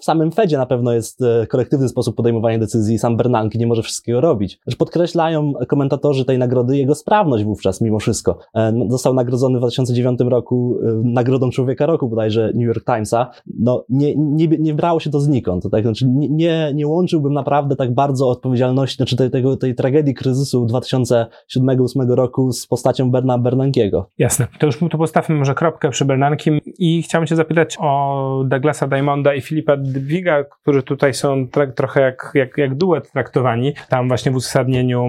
W 0.00 0.04
samym 0.04 0.32
Fedzie 0.32 0.58
na 0.58 0.66
pewno 0.66 0.92
jest 0.92 1.22
e, 1.22 1.46
kolektywny 1.46 1.88
sposób 1.88 2.16
podejmowania 2.16 2.58
decyzji. 2.58 2.98
Sam 2.98 3.16
Bernanke 3.16 3.58
nie 3.58 3.66
może 3.66 3.82
wszystkiego 3.82 4.20
robić. 4.20 4.60
Podkreślają 4.78 5.52
komentatorzy 5.68 6.24
tej 6.24 6.38
nagrody 6.38 6.76
jego 6.78 6.94
sprawność 6.94 7.44
wówczas, 7.44 7.80
mimo 7.80 7.98
wszystko. 7.98 8.38
E, 8.54 8.72
no, 8.72 8.90
został 8.90 9.14
nagrodzony 9.14 9.58
w 9.58 9.60
2009 9.60 10.20
roku 10.20 10.78
e, 10.82 11.00
nagrodą 11.04 11.50
Człowieka 11.50 11.86
Roku, 11.86 12.08
bodajże 12.08 12.52
New 12.54 12.66
York 12.66 12.84
Timesa. 12.84 13.30
No, 13.58 13.84
nie, 13.88 14.14
nie, 14.16 14.46
nie 14.46 14.74
brało 14.74 15.00
się 15.00 15.10
to 15.10 15.20
znikąd. 15.20 15.70
Tak? 15.70 15.82
Znaczy, 15.82 16.06
nie, 16.08 16.72
nie 16.74 16.86
łączyłbym 16.86 17.32
naprawdę 17.32 17.76
tak 17.76 17.94
bardzo 17.94 18.28
odpowiedzialności, 18.28 18.96
znaczy 18.96 19.16
tej, 19.16 19.30
tej 19.60 19.74
tragedii 19.74 20.14
kryzysu 20.14 20.66
2007-2008 20.66 22.10
roku 22.14 22.52
z 22.52 22.66
postacią 22.66 23.10
Berna 23.10 23.38
Bernankiego. 23.38 24.10
Jasne. 24.18 24.46
To 24.58 24.66
już 24.66 24.78
tu 24.78 24.98
postawmy 24.98 25.34
może 25.34 25.54
kropkę 25.54 25.90
przy 25.90 26.04
Bernankim 26.04 26.60
i 26.78 27.02
chciałem 27.02 27.26
cię 27.26 27.36
zapytać 27.36 27.76
o 27.80 28.42
Douglasa 28.46 28.86
Diamonda 28.86 29.34
i 29.34 29.40
Filipa 29.40 29.76
Dwiga, 29.76 30.44
którzy 30.44 30.82
tutaj 30.82 31.14
są 31.14 31.48
trochę 31.76 32.00
jak, 32.00 32.30
jak, 32.34 32.58
jak 32.58 32.74
duet 32.74 33.12
traktowani. 33.12 33.72
Tam 33.88 34.08
właśnie 34.08 34.32
w 34.32 34.36
uzasadnieniu 34.36 35.08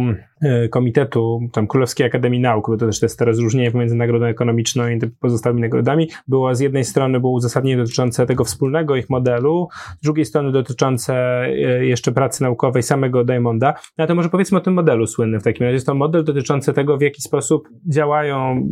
Komitetu 0.70 1.40
tam 1.52 1.68
Królewskiej 1.68 2.08
Akademii 2.08 2.40
Nauk, 2.40 2.70
bo 2.70 2.78
to 2.78 2.86
też 2.86 3.02
jest 3.02 3.20
teraz 3.20 3.40
różnienie 3.40 3.72
pomiędzy 3.72 3.96
nagrodą 3.96 4.26
ekonomiczną 4.26 4.90
i 4.90 5.00
pozostałymi 5.20 5.62
nagrodami, 5.62 6.10
było 6.28 6.56
z 6.56 6.60
jednej 6.60 6.84
strony 6.84 7.20
było 7.20 7.34
uzasadnienie 7.34 7.78
dotyczące 7.78 8.26
tego 8.26 8.44
wspólnego 8.44 8.96
ich 8.96 9.10
modelu, 9.10 9.68
z 9.98 10.04
drugiej 10.04 10.26
strony 10.26 10.52
dotyczące 10.52 11.46
y, 11.46 11.86
jeszcze 11.86 12.12
pracy 12.12 12.44
naukowej 12.44 12.84
samego 12.84 13.24
Diamonda. 13.24 13.74
No 13.98 14.08
to 14.08 14.16
może 14.16 14.30
powiedzmy 14.30 14.58
o 14.58 14.62
tym 14.62 14.74
modelu 14.74 15.08
słynnym 15.08 15.40
w 15.40 15.44
takim 15.44 15.64
razie. 15.64 15.74
Jest 15.74 15.86
to 15.86 15.96
model 15.96 16.24
dotyczący 16.24 16.74
tego, 16.74 16.98
w 16.98 17.02
jaki 17.02 17.22
sposób 17.22 17.70
działają 17.94 18.68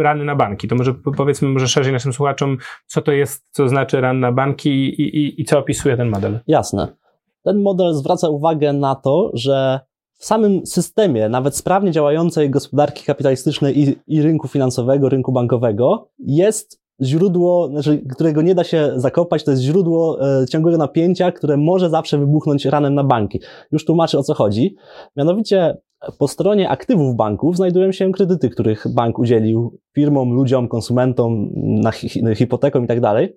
rany 0.00 0.24
na 0.24 0.36
banki. 0.36 0.68
To 0.68 0.76
może 0.76 0.94
powiedzmy 1.16 1.48
może 1.48 1.68
szerzej 1.68 1.92
naszym 1.92 2.12
słuchaczom, 2.12 2.56
co 2.86 3.02
to 3.02 3.12
jest, 3.12 3.46
co 3.50 3.68
znaczy 3.68 4.00
ran 4.00 4.20
na 4.20 4.32
banki 4.32 4.70
i, 4.70 5.02
i, 5.02 5.40
i 5.40 5.44
co 5.44 5.58
opisuje 5.58 5.96
ten 5.96 6.08
model. 6.08 6.40
Jasne. 6.46 6.88
Ten 7.44 7.62
model 7.62 7.94
zwraca 7.94 8.28
uwagę 8.28 8.72
na 8.72 8.94
to, 8.94 9.30
że 9.34 9.80
w 10.20 10.24
samym 10.24 10.66
systemie, 10.66 11.28
nawet 11.28 11.56
sprawnie 11.56 11.92
działającej 11.92 12.50
gospodarki 12.50 13.04
kapitalistycznej 13.04 13.78
i, 13.80 13.96
i 14.06 14.22
rynku 14.22 14.48
finansowego, 14.48 15.08
rynku 15.08 15.32
bankowego, 15.32 16.08
jest 16.18 16.80
źródło, 17.02 17.68
znaczy, 17.68 18.02
którego 18.12 18.42
nie 18.42 18.54
da 18.54 18.64
się 18.64 18.92
zakopać, 18.96 19.44
to 19.44 19.50
jest 19.50 19.62
źródło 19.62 20.18
e, 20.42 20.46
ciągłego 20.46 20.78
napięcia, 20.78 21.32
które 21.32 21.56
może 21.56 21.90
zawsze 21.90 22.18
wybuchnąć 22.18 22.64
ranem 22.64 22.94
na 22.94 23.04
banki. 23.04 23.40
Już 23.72 23.84
tłumaczę 23.84 24.18
o 24.18 24.22
co 24.22 24.34
chodzi. 24.34 24.76
Mianowicie 25.16 25.76
po 26.18 26.28
stronie 26.28 26.68
aktywów 26.68 27.16
banków 27.16 27.56
znajdują 27.56 27.92
się 27.92 28.12
kredyty, 28.12 28.50
których 28.50 28.86
bank 28.94 29.18
udzielił 29.18 29.78
firmom, 29.94 30.32
ludziom, 30.32 30.68
konsumentom, 30.68 31.50
na 32.22 32.34
hipotekom 32.34 32.84
i 32.84 32.86
tak 32.86 33.00
dalej. 33.00 33.36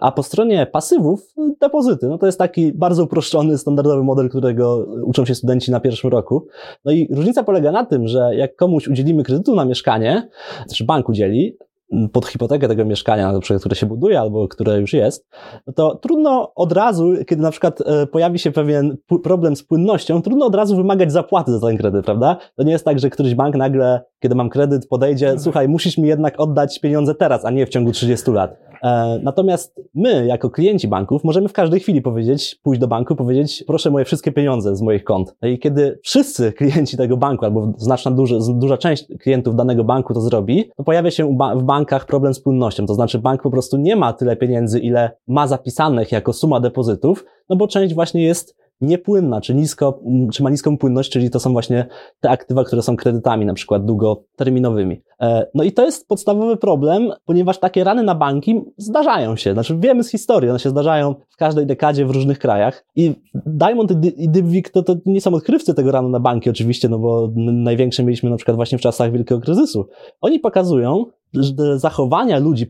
A 0.00 0.12
po 0.12 0.22
stronie 0.22 0.66
pasywów 0.66 1.34
depozyty. 1.60 2.06
No 2.06 2.18
to 2.18 2.26
jest 2.26 2.38
taki 2.38 2.72
bardzo 2.72 3.04
uproszczony, 3.04 3.58
standardowy 3.58 4.04
model, 4.04 4.28
którego 4.28 4.86
uczą 5.04 5.24
się 5.24 5.34
studenci 5.34 5.70
na 5.70 5.80
pierwszym 5.80 6.10
roku. 6.10 6.46
No 6.84 6.92
i 6.92 7.08
różnica 7.14 7.44
polega 7.44 7.72
na 7.72 7.84
tym, 7.84 8.08
że 8.08 8.30
jak 8.34 8.56
komuś 8.56 8.88
udzielimy 8.88 9.22
kredytu 9.22 9.54
na 9.54 9.64
mieszkanie, 9.64 10.28
czy 10.74 10.84
bank 10.84 11.08
udzieli, 11.08 11.56
pod 12.12 12.26
hipotekę 12.26 12.68
tego 12.68 12.84
mieszkania, 12.84 13.32
na 13.32 13.40
przykład, 13.40 13.60
które 13.60 13.76
się 13.76 13.86
buduje 13.86 14.20
albo 14.20 14.48
które 14.48 14.80
już 14.80 14.92
jest, 14.92 15.28
no 15.66 15.72
to 15.72 15.94
trudno 15.94 16.52
od 16.54 16.72
razu, 16.72 17.12
kiedy 17.26 17.42
na 17.42 17.50
przykład 17.50 17.80
e, 17.80 18.06
pojawi 18.06 18.38
się 18.38 18.52
pewien 18.52 18.96
problem 19.22 19.56
z 19.56 19.62
płynnością, 19.62 20.22
trudno 20.22 20.46
od 20.46 20.54
razu 20.54 20.76
wymagać 20.76 21.12
zapłaty 21.12 21.52
za 21.52 21.66
ten 21.66 21.76
kredyt, 21.76 22.04
prawda? 22.04 22.36
To 22.56 22.62
nie 22.62 22.72
jest 22.72 22.84
tak, 22.84 22.98
że 22.98 23.10
któryś 23.10 23.34
bank 23.34 23.56
nagle, 23.56 24.00
kiedy 24.22 24.34
mam 24.34 24.50
kredyt, 24.50 24.88
podejdzie, 24.88 25.26
mhm. 25.26 25.40
słuchaj, 25.40 25.68
musisz 25.68 25.98
mi 25.98 26.08
jednak 26.08 26.40
oddać 26.40 26.80
pieniądze 26.80 27.14
teraz, 27.14 27.44
a 27.44 27.50
nie 27.50 27.66
w 27.66 27.68
ciągu 27.68 27.92
30 27.92 28.30
lat. 28.30 28.56
E, 28.86 29.20
natomiast 29.22 29.80
my, 29.94 30.26
jako 30.26 30.50
klienci 30.50 30.88
banków, 30.88 31.24
możemy 31.24 31.48
w 31.48 31.52
każdej 31.52 31.80
chwili 31.80 32.02
powiedzieć, 32.02 32.60
pójść 32.62 32.80
do 32.80 32.88
banku, 32.88 33.16
powiedzieć, 33.16 33.64
proszę 33.66 33.90
moje 33.90 34.04
wszystkie 34.04 34.32
pieniądze 34.32 34.76
z 34.76 34.82
moich 34.82 35.04
kont. 35.04 35.34
I 35.42 35.58
kiedy 35.58 35.98
wszyscy 36.02 36.52
klienci 36.52 36.96
tego 36.96 37.16
banku, 37.16 37.44
albo 37.44 37.72
znaczna 37.76 38.10
duża, 38.10 38.36
duża 38.54 38.76
część 38.76 39.06
klientów 39.20 39.56
danego 39.56 39.84
banku 39.84 40.14
to 40.14 40.20
zrobi, 40.20 40.70
to 40.76 40.84
pojawia 40.84 41.10
się 41.10 41.36
w 41.56 41.62
bankach 41.62 42.06
problem 42.06 42.34
z 42.34 42.40
płynnością. 42.40 42.86
To 42.86 42.94
znaczy 42.94 43.18
bank 43.18 43.42
po 43.42 43.50
prostu 43.50 43.76
nie 43.76 43.96
ma 43.96 44.12
tyle 44.12 44.36
pieniędzy, 44.36 44.80
ile 44.80 45.10
ma 45.28 45.46
zapisanych 45.46 46.12
jako 46.12 46.32
suma 46.32 46.60
depozytów, 46.60 47.24
no 47.48 47.56
bo 47.56 47.68
część 47.68 47.94
właśnie 47.94 48.22
jest 48.24 48.56
niepłynna, 48.80 49.40
czy, 49.40 49.54
nisko, 49.54 50.00
czy 50.32 50.42
ma 50.42 50.50
niską 50.50 50.78
płynność, 50.78 51.10
czyli 51.10 51.30
to 51.30 51.40
są 51.40 51.52
właśnie 51.52 51.86
te 52.20 52.30
aktywa, 52.30 52.64
które 52.64 52.82
są 52.82 52.96
kredytami, 52.96 53.46
na 53.46 53.54
przykład 53.54 53.84
długoterminowymi. 53.84 55.02
E, 55.20 55.46
no 55.54 55.64
i 55.64 55.72
to 55.72 55.84
jest 55.84 56.08
podstawowy 56.08 56.56
problem, 56.56 57.12
ponieważ 57.24 57.58
takie 57.58 57.84
rany 57.84 58.02
na 58.02 58.14
banki 58.14 58.60
zdarzają 58.76 59.36
się. 59.36 59.52
Znaczy 59.52 59.76
wiemy 59.78 60.04
z 60.04 60.10
historii, 60.10 60.50
one 60.50 60.58
się 60.58 60.70
zdarzają 60.70 61.14
w 61.28 61.36
każdej 61.36 61.66
dekadzie 61.66 62.06
w 62.06 62.10
różnych 62.10 62.38
krajach. 62.38 62.84
I 62.96 63.14
Diamond 63.34 63.90
i 64.16 64.28
Dybvik 64.28 64.70
to, 64.70 64.82
to 64.82 64.96
nie 65.06 65.20
są 65.20 65.34
odkrywcy 65.34 65.74
tego 65.74 65.92
ranu 65.92 66.08
na 66.08 66.20
banki 66.20 66.50
oczywiście, 66.50 66.88
no 66.88 66.98
bo 66.98 67.32
największe 67.36 68.04
mieliśmy 68.04 68.30
na 68.30 68.36
przykład 68.36 68.56
właśnie 68.56 68.78
w 68.78 68.80
czasach 68.80 69.12
wielkiego 69.12 69.40
kryzysu. 69.40 69.86
Oni 70.20 70.40
pokazują, 70.40 71.04
zachowania 71.76 72.38
ludzi, 72.38 72.66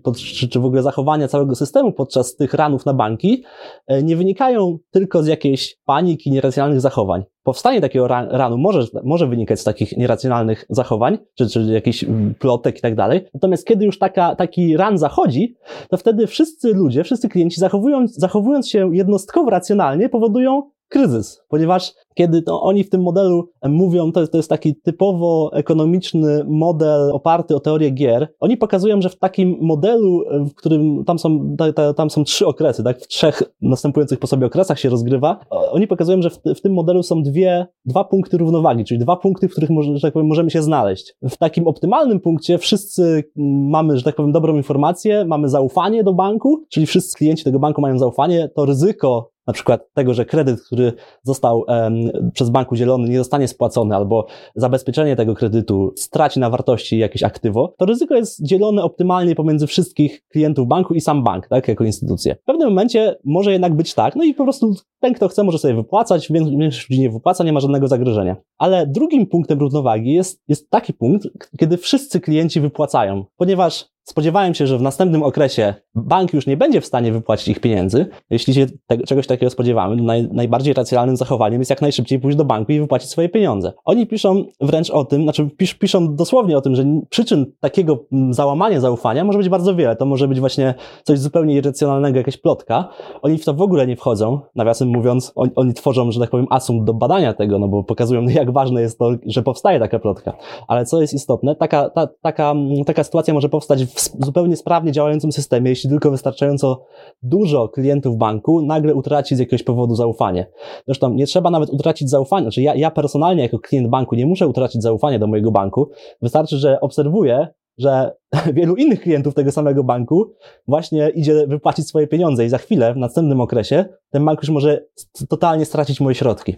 czy, 0.50 0.60
w 0.60 0.64
ogóle 0.64 0.82
zachowania 0.82 1.28
całego 1.28 1.54
systemu 1.54 1.92
podczas 1.92 2.36
tych 2.36 2.54
ranów 2.54 2.86
na 2.86 2.94
banki 2.94 3.44
e, 3.86 4.02
nie 4.02 4.16
wynikają 4.16 4.78
tylko 4.90 5.22
z 5.22 5.26
jakiejś 5.26 5.78
paniki, 5.84 6.30
nieracjonalnych 6.30 6.80
zachowań. 6.80 7.24
Powstanie 7.42 7.80
takiego 7.80 8.08
ranu 8.08 8.58
może, 8.58 8.86
może 9.04 9.26
wynikać 9.26 9.60
z 9.60 9.64
takich 9.64 9.96
nieracjonalnych 9.96 10.64
zachowań, 10.70 11.18
czy, 11.34 11.48
czy 11.48 11.62
jakichś 11.62 12.04
mm, 12.04 12.34
plotek 12.34 12.78
i 12.78 12.80
tak 12.80 12.94
dalej. 12.94 13.26
Natomiast 13.34 13.66
kiedy 13.66 13.84
już 13.84 13.98
taka, 13.98 14.36
taki 14.36 14.76
ran 14.76 14.98
zachodzi, 14.98 15.56
to 15.90 15.96
wtedy 15.96 16.26
wszyscy 16.26 16.74
ludzie, 16.74 17.04
wszyscy 17.04 17.28
klienci 17.28 17.60
zachowując, 17.60 18.14
zachowując 18.14 18.68
się 18.68 18.96
jednostkowo 18.96 19.50
racjonalnie 19.50 20.08
powodują 20.08 20.70
kryzys, 20.88 21.40
ponieważ 21.48 21.92
kiedy 22.14 22.42
to 22.42 22.62
oni 22.62 22.84
w 22.84 22.90
tym 22.90 23.02
modelu 23.02 23.48
mówią, 23.68 24.12
to 24.12 24.20
jest, 24.20 24.32
to 24.32 24.38
jest 24.38 24.50
taki 24.50 24.76
typowo 24.76 25.50
ekonomiczny 25.52 26.44
model 26.48 27.10
oparty 27.12 27.56
o 27.56 27.60
teorię 27.60 27.90
gier, 27.90 28.28
oni 28.40 28.56
pokazują, 28.56 29.00
że 29.00 29.08
w 29.08 29.18
takim 29.18 29.56
modelu, 29.60 30.22
w 30.50 30.54
którym 30.54 31.04
tam 31.04 31.18
są, 31.18 31.56
tam 31.96 32.10
są 32.10 32.24
trzy 32.24 32.46
okresy, 32.46 32.84
tak, 32.84 33.00
w 33.00 33.08
trzech 33.08 33.42
następujących 33.60 34.18
po 34.18 34.26
sobie 34.26 34.46
okresach 34.46 34.80
się 34.80 34.88
rozgrywa, 34.88 35.38
oni 35.50 35.86
pokazują, 35.86 36.22
że 36.22 36.30
w, 36.30 36.38
w 36.56 36.60
tym 36.60 36.72
modelu 36.72 37.02
są 37.02 37.22
dwie, 37.22 37.66
dwa 37.84 38.04
punkty 38.04 38.38
równowagi, 38.38 38.84
czyli 38.84 39.00
dwa 39.00 39.16
punkty, 39.16 39.48
w 39.48 39.52
których 39.52 39.70
że 39.94 40.00
tak 40.00 40.12
powiem, 40.12 40.28
możemy 40.28 40.50
się 40.50 40.62
znaleźć. 40.62 41.14
W 41.22 41.36
takim 41.36 41.66
optymalnym 41.66 42.20
punkcie 42.20 42.58
wszyscy 42.58 43.24
mamy, 43.70 43.96
że 43.96 44.02
tak 44.02 44.14
powiem, 44.14 44.32
dobrą 44.32 44.56
informację, 44.56 45.24
mamy 45.24 45.48
zaufanie 45.48 46.04
do 46.04 46.14
banku, 46.14 46.64
czyli 46.70 46.86
wszyscy 46.86 47.18
klienci 47.18 47.44
tego 47.44 47.58
banku 47.58 47.80
mają 47.80 47.98
zaufanie, 47.98 48.48
to 48.54 48.64
ryzyko 48.64 49.35
na 49.46 49.52
przykład 49.52 49.92
tego, 49.94 50.14
że 50.14 50.24
kredyt, 50.24 50.62
który 50.62 50.92
został 51.22 51.64
um, 51.68 51.94
przez 52.32 52.50
bank 52.50 52.72
udzielony, 52.72 53.08
nie 53.08 53.18
zostanie 53.18 53.48
spłacony, 53.48 53.96
albo 53.96 54.26
zabezpieczenie 54.54 55.16
tego 55.16 55.34
kredytu 55.34 55.92
straci 55.96 56.40
na 56.40 56.50
wartości 56.50 56.98
jakieś 56.98 57.22
aktywo, 57.22 57.74
to 57.78 57.86
ryzyko 57.86 58.14
jest 58.14 58.46
dzielone 58.46 58.82
optymalnie 58.82 59.34
pomiędzy 59.34 59.66
wszystkich 59.66 60.22
klientów 60.28 60.68
banku 60.68 60.94
i 60.94 61.00
sam 61.00 61.24
bank, 61.24 61.48
tak, 61.48 61.68
jako 61.68 61.84
instytucję. 61.84 62.36
W 62.42 62.44
pewnym 62.44 62.68
momencie 62.68 63.16
może 63.24 63.52
jednak 63.52 63.74
być 63.74 63.94
tak, 63.94 64.16
no 64.16 64.24
i 64.24 64.34
po 64.34 64.44
prostu 64.44 64.74
ten, 65.00 65.14
kto 65.14 65.28
chce, 65.28 65.44
może 65.44 65.58
sobie 65.58 65.74
wypłacać, 65.74 66.32
większość 66.32 66.90
ludzi 66.90 67.00
nie 67.00 67.10
wypłaca, 67.10 67.44
nie 67.44 67.52
ma 67.52 67.60
żadnego 67.60 67.88
zagrożenia. 67.88 68.36
Ale 68.58 68.86
drugim 68.86 69.26
punktem 69.26 69.58
równowagi 69.58 70.12
jest, 70.12 70.42
jest 70.48 70.70
taki 70.70 70.92
punkt, 70.92 71.28
kiedy 71.58 71.76
wszyscy 71.76 72.20
klienci 72.20 72.60
wypłacają, 72.60 73.24
ponieważ 73.36 73.95
Spodziewałem 74.08 74.54
się, 74.54 74.66
że 74.66 74.78
w 74.78 74.82
następnym 74.82 75.22
okresie 75.22 75.74
bank 75.94 76.32
już 76.32 76.46
nie 76.46 76.56
będzie 76.56 76.80
w 76.80 76.86
stanie 76.86 77.12
wypłacić 77.12 77.48
ich 77.48 77.60
pieniędzy. 77.60 78.06
Jeśli 78.30 78.54
się 78.54 78.66
te, 78.86 78.98
czegoś 78.98 79.26
takiego 79.26 79.50
spodziewamy, 79.50 80.02
naj, 80.02 80.28
najbardziej 80.32 80.74
racjonalnym 80.74 81.16
zachowaniem 81.16 81.60
jest 81.60 81.70
jak 81.70 81.82
najszybciej 81.82 82.20
pójść 82.20 82.36
do 82.36 82.44
banku 82.44 82.72
i 82.72 82.80
wypłacić 82.80 83.10
swoje 83.10 83.28
pieniądze. 83.28 83.72
Oni 83.84 84.06
piszą 84.06 84.44
wręcz 84.60 84.90
o 84.90 85.04
tym, 85.04 85.22
znaczy 85.22 85.50
pisz, 85.56 85.74
piszą 85.74 86.16
dosłownie 86.16 86.58
o 86.58 86.60
tym, 86.60 86.74
że 86.74 86.84
przyczyn 87.10 87.46
takiego 87.60 88.04
mm, 88.12 88.34
załamania 88.34 88.80
zaufania 88.80 89.24
może 89.24 89.38
być 89.38 89.48
bardzo 89.48 89.74
wiele. 89.74 89.96
To 89.96 90.06
może 90.06 90.28
być 90.28 90.40
właśnie 90.40 90.74
coś 91.04 91.18
zupełnie 91.18 91.54
irracjonalnego, 91.54 92.18
jakaś 92.18 92.36
plotka. 92.36 92.88
Oni 93.22 93.38
w 93.38 93.44
to 93.44 93.54
w 93.54 93.62
ogóle 93.62 93.86
nie 93.86 93.96
wchodzą. 93.96 94.40
Nawiasem 94.54 94.88
mówiąc, 94.88 95.32
on, 95.34 95.50
oni 95.56 95.74
tworzą, 95.74 96.12
że 96.12 96.20
tak 96.20 96.30
powiem, 96.30 96.46
asum 96.50 96.84
do 96.84 96.94
badania 96.94 97.34
tego, 97.34 97.58
no 97.58 97.68
bo 97.68 97.84
pokazują, 97.84 98.22
jak 98.40 98.52
ważne 98.52 98.80
jest 98.82 98.98
to, 98.98 99.10
że 99.26 99.42
powstaje 99.42 99.80
taka 99.80 99.98
plotka. 99.98 100.32
Ale 100.68 100.84
co 100.84 101.00
jest 101.00 101.14
istotne, 101.14 101.56
taka, 101.56 101.90
ta, 101.90 102.08
taka, 102.22 102.54
taka 102.86 103.04
sytuacja 103.04 103.34
może 103.34 103.48
powstać 103.48 103.84
w 103.84 103.95
w 104.00 104.24
zupełnie 104.24 104.56
sprawnie 104.56 104.92
działającym 104.92 105.32
systemie, 105.32 105.70
jeśli 105.70 105.90
tylko 105.90 106.10
wystarczająco 106.10 106.84
dużo 107.22 107.68
klientów 107.68 108.16
banku 108.16 108.62
nagle 108.62 108.94
utraci 108.94 109.36
z 109.36 109.38
jakiegoś 109.38 109.62
powodu 109.62 109.94
zaufanie. 109.94 110.46
Zresztą 110.86 111.14
nie 111.14 111.26
trzeba 111.26 111.50
nawet 111.50 111.70
utracić 111.70 112.10
zaufania, 112.10 112.42
znaczy 112.42 112.62
ja, 112.62 112.74
ja 112.74 112.90
personalnie 112.90 113.42
jako 113.42 113.58
klient 113.58 113.88
banku 113.88 114.14
nie 114.14 114.26
muszę 114.26 114.48
utracić 114.48 114.82
zaufania 114.82 115.18
do 115.18 115.26
mojego 115.26 115.50
banku. 115.50 115.90
Wystarczy, 116.22 116.56
że 116.56 116.80
obserwuję, 116.80 117.48
że 117.78 118.12
wielu 118.54 118.76
innych 118.76 119.00
klientów 119.00 119.34
tego 119.34 119.52
samego 119.52 119.84
banku 119.84 120.32
właśnie 120.68 121.08
idzie 121.08 121.46
wypłacić 121.46 121.88
swoje 121.88 122.06
pieniądze 122.06 122.44
i 122.44 122.48
za 122.48 122.58
chwilę, 122.58 122.94
w 122.94 122.96
następnym 122.96 123.40
okresie, 123.40 123.84
ten 124.10 124.24
bank 124.24 124.42
już 124.42 124.50
może 124.50 124.84
totalnie 125.28 125.64
stracić 125.64 126.00
moje 126.00 126.14
środki. 126.14 126.56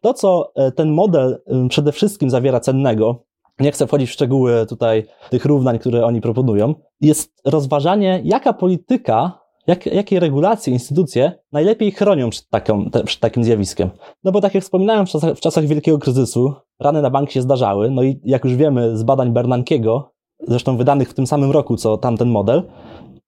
To, 0.00 0.14
co 0.14 0.52
e, 0.56 0.72
ten 0.72 0.90
model 0.92 1.42
przede 1.68 1.92
wszystkim 1.92 2.30
zawiera 2.30 2.60
cennego, 2.60 3.24
nie 3.60 3.72
chcę 3.72 3.86
wchodzić 3.86 4.10
w 4.10 4.12
szczegóły 4.12 4.66
tutaj 4.68 5.06
tych 5.30 5.44
równań, 5.44 5.78
które 5.78 6.06
oni 6.06 6.20
proponują, 6.20 6.74
jest 7.00 7.40
rozważanie, 7.44 8.20
jaka 8.24 8.52
polityka, 8.52 9.40
jak, 9.66 9.86
jakie 9.86 10.20
regulacje, 10.20 10.72
instytucje 10.72 11.32
najlepiej 11.52 11.92
chronią 11.92 12.30
przed, 12.30 12.48
taką, 12.48 12.90
te, 12.90 13.04
przed 13.04 13.20
takim 13.20 13.44
zjawiskiem. 13.44 13.90
No 14.24 14.32
bo 14.32 14.40
tak 14.40 14.54
jak 14.54 14.64
wspominałem, 14.64 15.06
w 15.06 15.10
czasach, 15.10 15.36
w 15.36 15.40
czasach 15.40 15.66
wielkiego 15.66 15.98
kryzysu 15.98 16.54
rany 16.80 17.02
na 17.02 17.10
banki 17.10 17.32
się 17.32 17.42
zdarzały, 17.42 17.90
no 17.90 18.02
i 18.02 18.20
jak 18.24 18.44
już 18.44 18.56
wiemy 18.56 18.96
z 18.96 19.02
badań 19.02 19.32
Bernankiego, 19.32 20.12
zresztą 20.48 20.76
wydanych 20.76 21.10
w 21.10 21.14
tym 21.14 21.26
samym 21.26 21.50
roku, 21.50 21.76
co 21.76 21.96
tamten 21.96 22.28
model, 22.28 22.62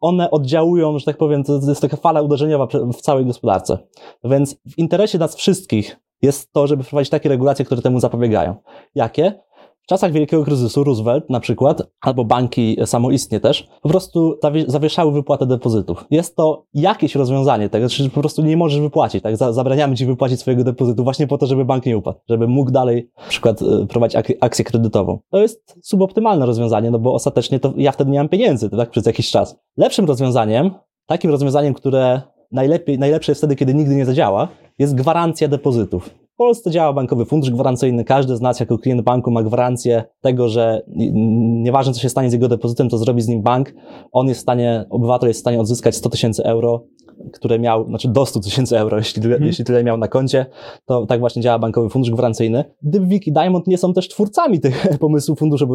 one 0.00 0.30
oddziałują, 0.30 0.98
że 0.98 1.04
tak 1.04 1.16
powiem, 1.16 1.44
to 1.44 1.60
jest 1.68 1.80
taka 1.80 1.96
fala 1.96 2.22
uderzeniowa 2.22 2.66
w 2.92 3.00
całej 3.00 3.26
gospodarce. 3.26 3.78
Więc 4.24 4.56
w 4.66 4.78
interesie 4.78 5.18
nas 5.18 5.36
wszystkich 5.36 5.96
jest 6.22 6.52
to, 6.52 6.66
żeby 6.66 6.82
wprowadzić 6.82 7.10
takie 7.10 7.28
regulacje, 7.28 7.64
które 7.64 7.82
temu 7.82 8.00
zapobiegają. 8.00 8.54
Jakie? 8.94 9.40
W 9.82 9.86
czasach 9.86 10.12
wielkiego 10.12 10.44
kryzysu 10.44 10.84
Roosevelt 10.84 11.30
na 11.30 11.40
przykład, 11.40 11.82
albo 12.00 12.24
banki 12.24 12.76
samoistnie 12.86 13.40
też, 13.40 13.68
po 13.82 13.88
prostu 13.88 14.38
zawieszały 14.66 15.12
wypłatę 15.12 15.46
depozytów. 15.46 16.04
Jest 16.10 16.36
to 16.36 16.64
jakieś 16.74 17.14
rozwiązanie 17.14 17.68
tego, 17.68 17.88
czyli 17.88 18.10
po 18.10 18.20
prostu 18.20 18.42
nie 18.42 18.56
możesz 18.56 18.80
wypłacić, 18.80 19.22
tak? 19.22 19.36
Zabraniamy 19.36 19.96
ci 19.96 20.06
wypłacić 20.06 20.40
swojego 20.40 20.64
depozytu 20.64 21.04
właśnie 21.04 21.26
po 21.26 21.38
to, 21.38 21.46
żeby 21.46 21.64
bank 21.64 21.86
nie 21.86 21.98
upadł, 21.98 22.18
żeby 22.28 22.48
mógł 22.48 22.70
dalej 22.70 23.10
na 23.18 23.28
przykład 23.28 23.62
e, 23.62 23.86
prowadzić 23.86 24.16
ak 24.16 24.32
akcję 24.40 24.64
kredytową. 24.64 25.18
To 25.30 25.38
jest 25.38 25.78
suboptymalne 25.82 26.46
rozwiązanie, 26.46 26.90
no 26.90 26.98
bo 26.98 27.14
ostatecznie 27.14 27.60
to 27.60 27.72
ja 27.76 27.92
wtedy 27.92 28.10
nie 28.10 28.18
mam 28.18 28.28
pieniędzy, 28.28 28.70
tak? 28.70 28.90
Przez 28.90 29.06
jakiś 29.06 29.30
czas. 29.30 29.56
Lepszym 29.76 30.04
rozwiązaniem, 30.04 30.70
takim 31.06 31.30
rozwiązaniem, 31.30 31.74
które 31.74 32.22
najlepiej, 32.52 32.98
najlepsze 32.98 33.32
jest 33.32 33.40
wtedy, 33.40 33.56
kiedy 33.56 33.74
nigdy 33.74 33.94
nie 33.94 34.04
zadziała, 34.04 34.48
jest 34.78 34.94
gwarancja 34.94 35.48
depozytów. 35.48 36.21
W 36.32 36.36
Polsce 36.36 36.70
działa 36.70 36.92
bankowy 36.92 37.24
fundusz 37.24 37.50
gwarancyjny. 37.50 38.04
Każdy 38.04 38.36
z 38.36 38.40
nas 38.40 38.60
jako 38.60 38.78
klient 38.78 39.02
banku 39.02 39.30
ma 39.30 39.42
gwarancję 39.42 40.04
tego, 40.20 40.48
że 40.48 40.82
nieważne 41.62 41.92
co 41.92 42.00
się 42.00 42.08
stanie 42.08 42.30
z 42.30 42.32
jego 42.32 42.48
depozytem, 42.48 42.88
to 42.88 42.98
zrobi 42.98 43.22
z 43.22 43.28
nim 43.28 43.42
bank. 43.42 43.74
On 44.12 44.28
jest 44.28 44.40
w 44.40 44.42
stanie, 44.42 44.84
obywatel 44.90 45.28
jest 45.28 45.40
w 45.40 45.40
stanie 45.40 45.60
odzyskać 45.60 45.96
100 45.96 46.10
tysięcy 46.10 46.44
euro, 46.44 46.84
które 47.32 47.58
miał, 47.58 47.88
znaczy 47.88 48.08
do 48.08 48.26
100 48.26 48.40
tysięcy 48.40 48.78
euro, 48.78 48.96
jeśli, 48.96 49.22
hmm. 49.22 49.46
jeśli 49.46 49.64
tyle 49.64 49.84
miał 49.84 49.96
na 49.96 50.08
koncie, 50.08 50.46
to 50.86 51.06
tak 51.06 51.20
właśnie 51.20 51.42
działa 51.42 51.58
bankowy 51.58 51.88
fundusz 51.88 52.10
gwarancyjny. 52.10 52.64
Dybwik 52.82 53.26
i 53.26 53.32
Diamond 53.32 53.66
nie 53.66 53.78
są 53.78 53.92
też 53.92 54.08
twórcami 54.08 54.60
tych 54.60 54.88
pomysłów 55.00 55.38
funduszu, 55.38 55.68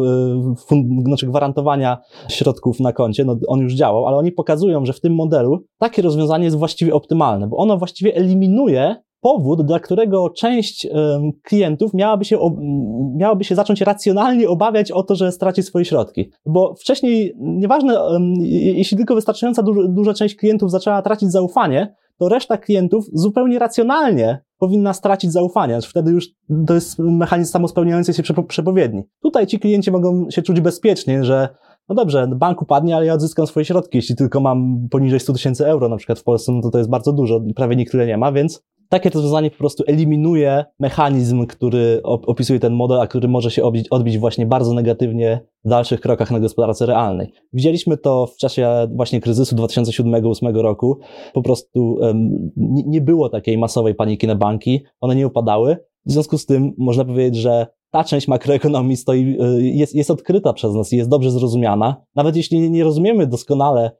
fund, 0.66 0.86
znaczy 1.04 1.26
gwarantowania 1.26 1.98
środków 2.28 2.80
na 2.80 2.92
koncie. 2.92 3.24
No, 3.24 3.36
on 3.48 3.60
już 3.60 3.74
działał, 3.74 4.06
ale 4.06 4.16
oni 4.16 4.32
pokazują, 4.32 4.86
że 4.86 4.92
w 4.92 5.00
tym 5.00 5.14
modelu 5.14 5.64
takie 5.78 6.02
rozwiązanie 6.02 6.44
jest 6.44 6.56
właściwie 6.56 6.94
optymalne, 6.94 7.46
bo 7.46 7.56
ono 7.56 7.76
właściwie 7.76 8.14
eliminuje 8.14 8.96
powód, 9.20 9.66
dla 9.66 9.80
którego 9.80 10.30
część 10.30 10.88
klientów 11.42 11.94
miałaby 11.94 12.24
się, 12.24 12.38
miałaby 13.16 13.44
się 13.44 13.54
zacząć 13.54 13.80
racjonalnie 13.80 14.48
obawiać 14.48 14.92
o 14.92 15.02
to, 15.02 15.14
że 15.14 15.32
straci 15.32 15.62
swoje 15.62 15.84
środki. 15.84 16.30
Bo 16.46 16.74
wcześniej, 16.80 17.34
nieważne, 17.38 18.00
jeśli 18.50 18.96
tylko 18.96 19.14
wystarczająca 19.14 19.62
duża 19.88 20.14
część 20.14 20.36
klientów 20.36 20.70
zaczęła 20.70 21.02
tracić 21.02 21.32
zaufanie, 21.32 21.94
to 22.18 22.28
reszta 22.28 22.56
klientów 22.56 23.04
zupełnie 23.12 23.58
racjonalnie 23.58 24.42
powinna 24.58 24.92
stracić 24.92 25.32
zaufanie. 25.32 25.78
Wtedy 25.82 26.10
już 26.10 26.28
to 26.66 26.74
jest 26.74 26.98
mechanizm 26.98 27.52
samospełniający 27.52 28.14
się 28.14 28.22
przepowiedni. 28.48 29.02
Tutaj 29.22 29.46
ci 29.46 29.58
klienci 29.58 29.90
mogą 29.90 30.30
się 30.30 30.42
czuć 30.42 30.60
bezpiecznie, 30.60 31.24
że 31.24 31.48
no 31.88 31.94
dobrze, 31.94 32.28
bank 32.36 32.62
upadnie, 32.62 32.96
ale 32.96 33.06
ja 33.06 33.14
odzyskam 33.14 33.46
swoje 33.46 33.64
środki. 33.64 33.98
Jeśli 33.98 34.16
tylko 34.16 34.40
mam 34.40 34.88
poniżej 34.90 35.20
100 35.20 35.32
tysięcy 35.32 35.66
euro, 35.66 35.88
na 35.88 35.96
przykład 35.96 36.18
w 36.18 36.24
Polsce, 36.24 36.52
no 36.52 36.62
to 36.62 36.70
to 36.70 36.78
jest 36.78 36.90
bardzo 36.90 37.12
dużo, 37.12 37.40
prawie 37.56 37.76
nikt 37.76 37.92
tyle 37.92 38.06
nie 38.06 38.16
ma, 38.16 38.32
więc 38.32 38.62
takie 38.88 39.10
rozwiązanie 39.10 39.50
po 39.50 39.56
prostu 39.56 39.84
eliminuje 39.86 40.64
mechanizm, 40.78 41.46
który 41.46 42.00
opisuje 42.02 42.60
ten 42.60 42.72
model, 42.72 43.00
a 43.00 43.06
który 43.06 43.28
może 43.28 43.50
się 43.50 43.62
odbić, 43.62 43.88
odbić 43.88 44.18
właśnie 44.18 44.46
bardzo 44.46 44.74
negatywnie 44.74 45.40
w 45.64 45.68
dalszych 45.68 46.00
krokach 46.00 46.30
na 46.30 46.40
gospodarce 46.40 46.86
realnej. 46.86 47.32
Widzieliśmy 47.52 47.96
to 47.96 48.26
w 48.26 48.36
czasie 48.36 48.88
właśnie 48.94 49.20
kryzysu 49.20 49.56
2007-2008 49.56 50.60
roku. 50.60 50.98
Po 51.32 51.42
prostu 51.42 51.92
um, 52.00 52.50
nie, 52.66 53.00
było 53.00 53.28
takiej 53.28 53.58
masowej 53.58 53.94
paniki 53.94 54.26
na 54.26 54.34
banki, 54.34 54.84
one 55.00 55.16
nie 55.16 55.26
upadały. 55.26 55.76
W 56.06 56.12
związku 56.12 56.38
z 56.38 56.46
tym 56.46 56.72
można 56.78 57.04
powiedzieć, 57.04 57.36
że 57.36 57.66
ta 57.90 58.04
część 58.04 58.28
makroekonomii 58.28 58.96
stoi, 58.96 59.36
y, 59.42 59.62
jest, 59.62 59.94
jest 59.94 60.10
odkryta 60.10 60.52
przez 60.52 60.74
nas 60.74 60.92
i 60.92 60.96
jest 60.96 61.10
dobrze 61.10 61.30
zrozumiana. 61.30 61.96
Nawet 62.14 62.36
jeśli 62.36 62.70
nie 62.70 62.84
rozumiemy 62.84 63.26
doskonale, 63.26 63.90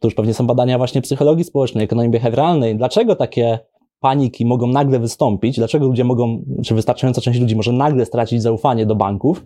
to 0.00 0.06
już 0.06 0.14
pewnie 0.14 0.34
są 0.34 0.46
badania 0.46 0.78
właśnie 0.78 1.02
psychologii 1.02 1.44
społecznej, 1.44 1.84
ekonomii 1.84 2.10
behawioralnej, 2.10 2.76
dlaczego 2.76 3.16
takie 3.16 3.58
paniki 4.04 4.46
mogą 4.46 4.66
nagle 4.66 4.98
wystąpić, 4.98 5.56
dlaczego 5.56 5.86
ludzie 5.86 6.04
mogą, 6.04 6.44
czy 6.64 6.74
wystarczająca 6.74 7.20
część 7.20 7.40
ludzi 7.40 7.56
może 7.56 7.72
nagle 7.72 8.06
stracić 8.06 8.42
zaufanie 8.42 8.86
do 8.86 8.94
banków, 8.94 9.44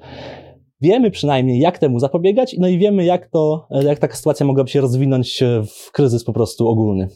wiemy 0.81 1.11
przynajmniej, 1.11 1.61
jak 1.61 1.79
temu 1.79 1.99
zapobiegać, 1.99 2.57
no 2.59 2.69
i 2.69 2.79
wiemy, 2.79 3.05
jak 3.05 3.27
to, 3.27 3.67
jak 3.71 3.99
taka 3.99 4.17
sytuacja 4.17 4.47
mogłaby 4.47 4.71
się 4.71 4.81
rozwinąć 4.81 5.43
w 5.67 5.93
kryzys 5.93 6.25
po 6.25 6.33
prostu 6.33 6.69
ogólny. 6.69 7.09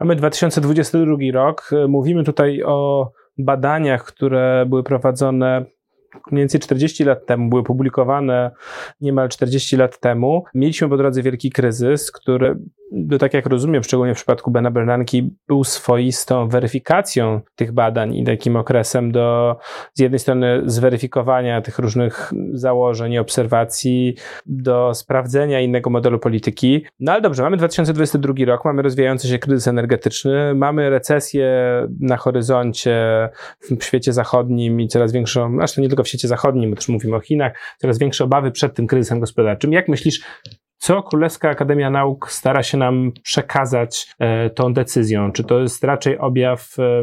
Mamy 0.00 0.16
2022 0.16 1.16
rok. 1.32 1.70
Mówimy 1.88 2.24
tutaj 2.24 2.62
o 2.62 3.10
badaniach, 3.38 4.04
które 4.04 4.66
były 4.68 4.82
prowadzone 4.82 5.64
mniej 6.30 6.42
więcej 6.42 6.60
40 6.60 7.04
lat 7.04 7.26
temu, 7.26 7.48
były 7.48 7.62
publikowane 7.62 8.50
niemal 9.00 9.28
40 9.28 9.76
lat 9.76 10.00
temu. 10.00 10.44
Mieliśmy 10.54 10.88
po 10.88 10.96
drodze 10.96 11.22
wielki 11.22 11.50
kryzys, 11.50 12.12
który 12.12 12.58
no 12.92 13.18
tak 13.18 13.34
jak 13.34 13.46
rozumiem, 13.46 13.82
szczególnie 13.82 14.14
w 14.14 14.16
przypadku 14.16 14.50
Bena 14.50 14.70
Bernanke, 14.70 15.16
był 15.48 15.64
swoistą 15.64 16.48
weryfikacją 16.48 17.40
tych 17.54 17.72
badań 17.72 18.14
i 18.14 18.24
takim 18.24 18.56
okresem 18.56 19.12
do 19.12 19.56
z 19.94 20.00
jednej 20.00 20.18
strony 20.18 20.62
zweryfikowania 20.64 21.62
tych 21.62 21.78
różnych 21.78 22.32
założeń 22.52 23.12
i 23.12 23.18
obserwacji, 23.18 24.14
do 24.46 24.94
sprawdzenia 24.94 25.60
innego 25.60 25.90
modelu 25.90 26.18
polityki. 26.18 26.84
No 27.00 27.12
ale 27.12 27.20
dobrze, 27.20 27.42
mamy 27.42 27.56
2022 27.56 28.34
rok, 28.46 28.64
mamy 28.64 28.82
rozwijający 28.82 29.28
się 29.28 29.38
kryzys 29.38 29.68
energetyczny, 29.68 30.54
mamy 30.54 30.90
recesję 30.90 31.48
na 32.00 32.16
horyzoncie 32.16 33.28
w 33.80 33.84
świecie 33.84 34.12
zachodnim 34.12 34.80
i 34.80 34.88
coraz 34.88 35.12
większą, 35.12 35.62
aż 35.62 35.74
to 35.74 35.80
nie 35.80 35.88
tylko 35.88 36.02
w 36.02 36.08
świecie 36.08 36.28
zachodnim, 36.28 36.70
bo 36.70 36.76
też 36.76 36.88
mówimy 36.88 37.16
o 37.16 37.20
Chinach, 37.20 37.52
coraz 37.78 37.98
większe 37.98 38.24
obawy 38.24 38.50
przed 38.50 38.74
tym 38.74 38.86
kryzysem 38.86 39.20
gospodarczym. 39.20 39.72
Jak 39.72 39.88
myślisz, 39.88 40.20
co 40.78 41.02
Królewska 41.02 41.50
Akademia 41.50 41.90
Nauk 41.90 42.30
stara 42.30 42.62
się 42.62 42.78
nam 42.78 43.12
przekazać 43.22 44.14
e, 44.18 44.50
tą 44.50 44.74
decyzją? 44.74 45.32
Czy 45.32 45.44
to 45.44 45.60
jest 45.60 45.84
raczej 45.84 46.18
objaw 46.18 46.76
e, 46.78 47.02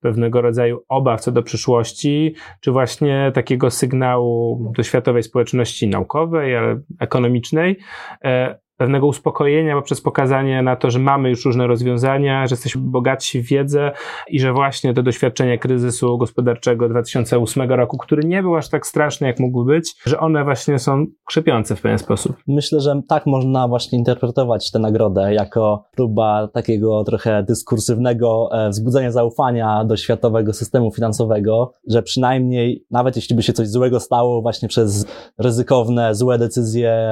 pewnego 0.00 0.42
rodzaju 0.42 0.80
obaw 0.88 1.20
co 1.20 1.32
do 1.32 1.42
przyszłości, 1.42 2.34
czy 2.60 2.72
właśnie 2.72 3.32
takiego 3.34 3.70
sygnału 3.70 4.72
do 4.76 4.82
światowej 4.82 5.22
społeczności 5.22 5.88
naukowej, 5.88 6.56
ale 6.56 6.80
ekonomicznej, 7.00 7.78
e, 8.24 8.58
pewnego 8.76 9.06
uspokojenia 9.06 9.74
poprzez 9.76 10.00
pokazanie 10.00 10.62
na 10.62 10.76
to, 10.76 10.90
że 10.90 10.98
mamy 10.98 11.30
już 11.30 11.44
różne 11.44 11.66
rozwiązania, 11.66 12.46
że 12.46 12.52
jesteśmy 12.52 12.82
bogatsi 12.84 13.42
w 13.42 13.46
wiedzę 13.46 13.92
i 14.28 14.40
że 14.40 14.52
właśnie 14.52 14.94
to 14.94 15.02
doświadczenie 15.02 15.58
kryzysu 15.58 16.18
gospodarczego 16.18 16.88
2008 16.88 17.70
roku, 17.70 17.98
który 17.98 18.24
nie 18.24 18.42
był 18.42 18.56
aż 18.56 18.68
tak 18.68 18.86
straszny, 18.86 19.26
jak 19.26 19.40
mógłby 19.40 19.72
być, 19.72 19.94
że 20.06 20.20
one 20.20 20.44
właśnie 20.44 20.78
są 20.78 21.06
krzepiące 21.26 21.76
w 21.76 21.80
pewien 21.80 21.98
sposób. 21.98 22.36
Myślę, 22.48 22.80
że 22.80 23.00
tak 23.08 23.26
można 23.26 23.68
właśnie 23.68 23.98
interpretować 23.98 24.70
tę 24.70 24.78
nagrodę 24.78 25.34
jako 25.34 25.84
próba 25.96 26.48
takiego 26.48 27.04
trochę 27.04 27.42
dyskursywnego 27.42 28.48
e, 28.52 28.68
wzbudzenia 28.68 29.10
zaufania 29.10 29.84
do 29.84 29.96
światowego 29.96 30.52
systemu 30.52 30.90
finansowego, 30.90 31.72
że 31.88 32.02
przynajmniej 32.02 32.84
nawet 32.90 33.16
jeśli 33.16 33.36
by 33.36 33.42
się 33.42 33.52
coś 33.52 33.68
złego 33.68 34.00
stało 34.00 34.42
właśnie 34.42 34.68
przez 34.68 35.06
ryzykowne, 35.38 36.14
złe 36.14 36.38
decyzje 36.38 37.08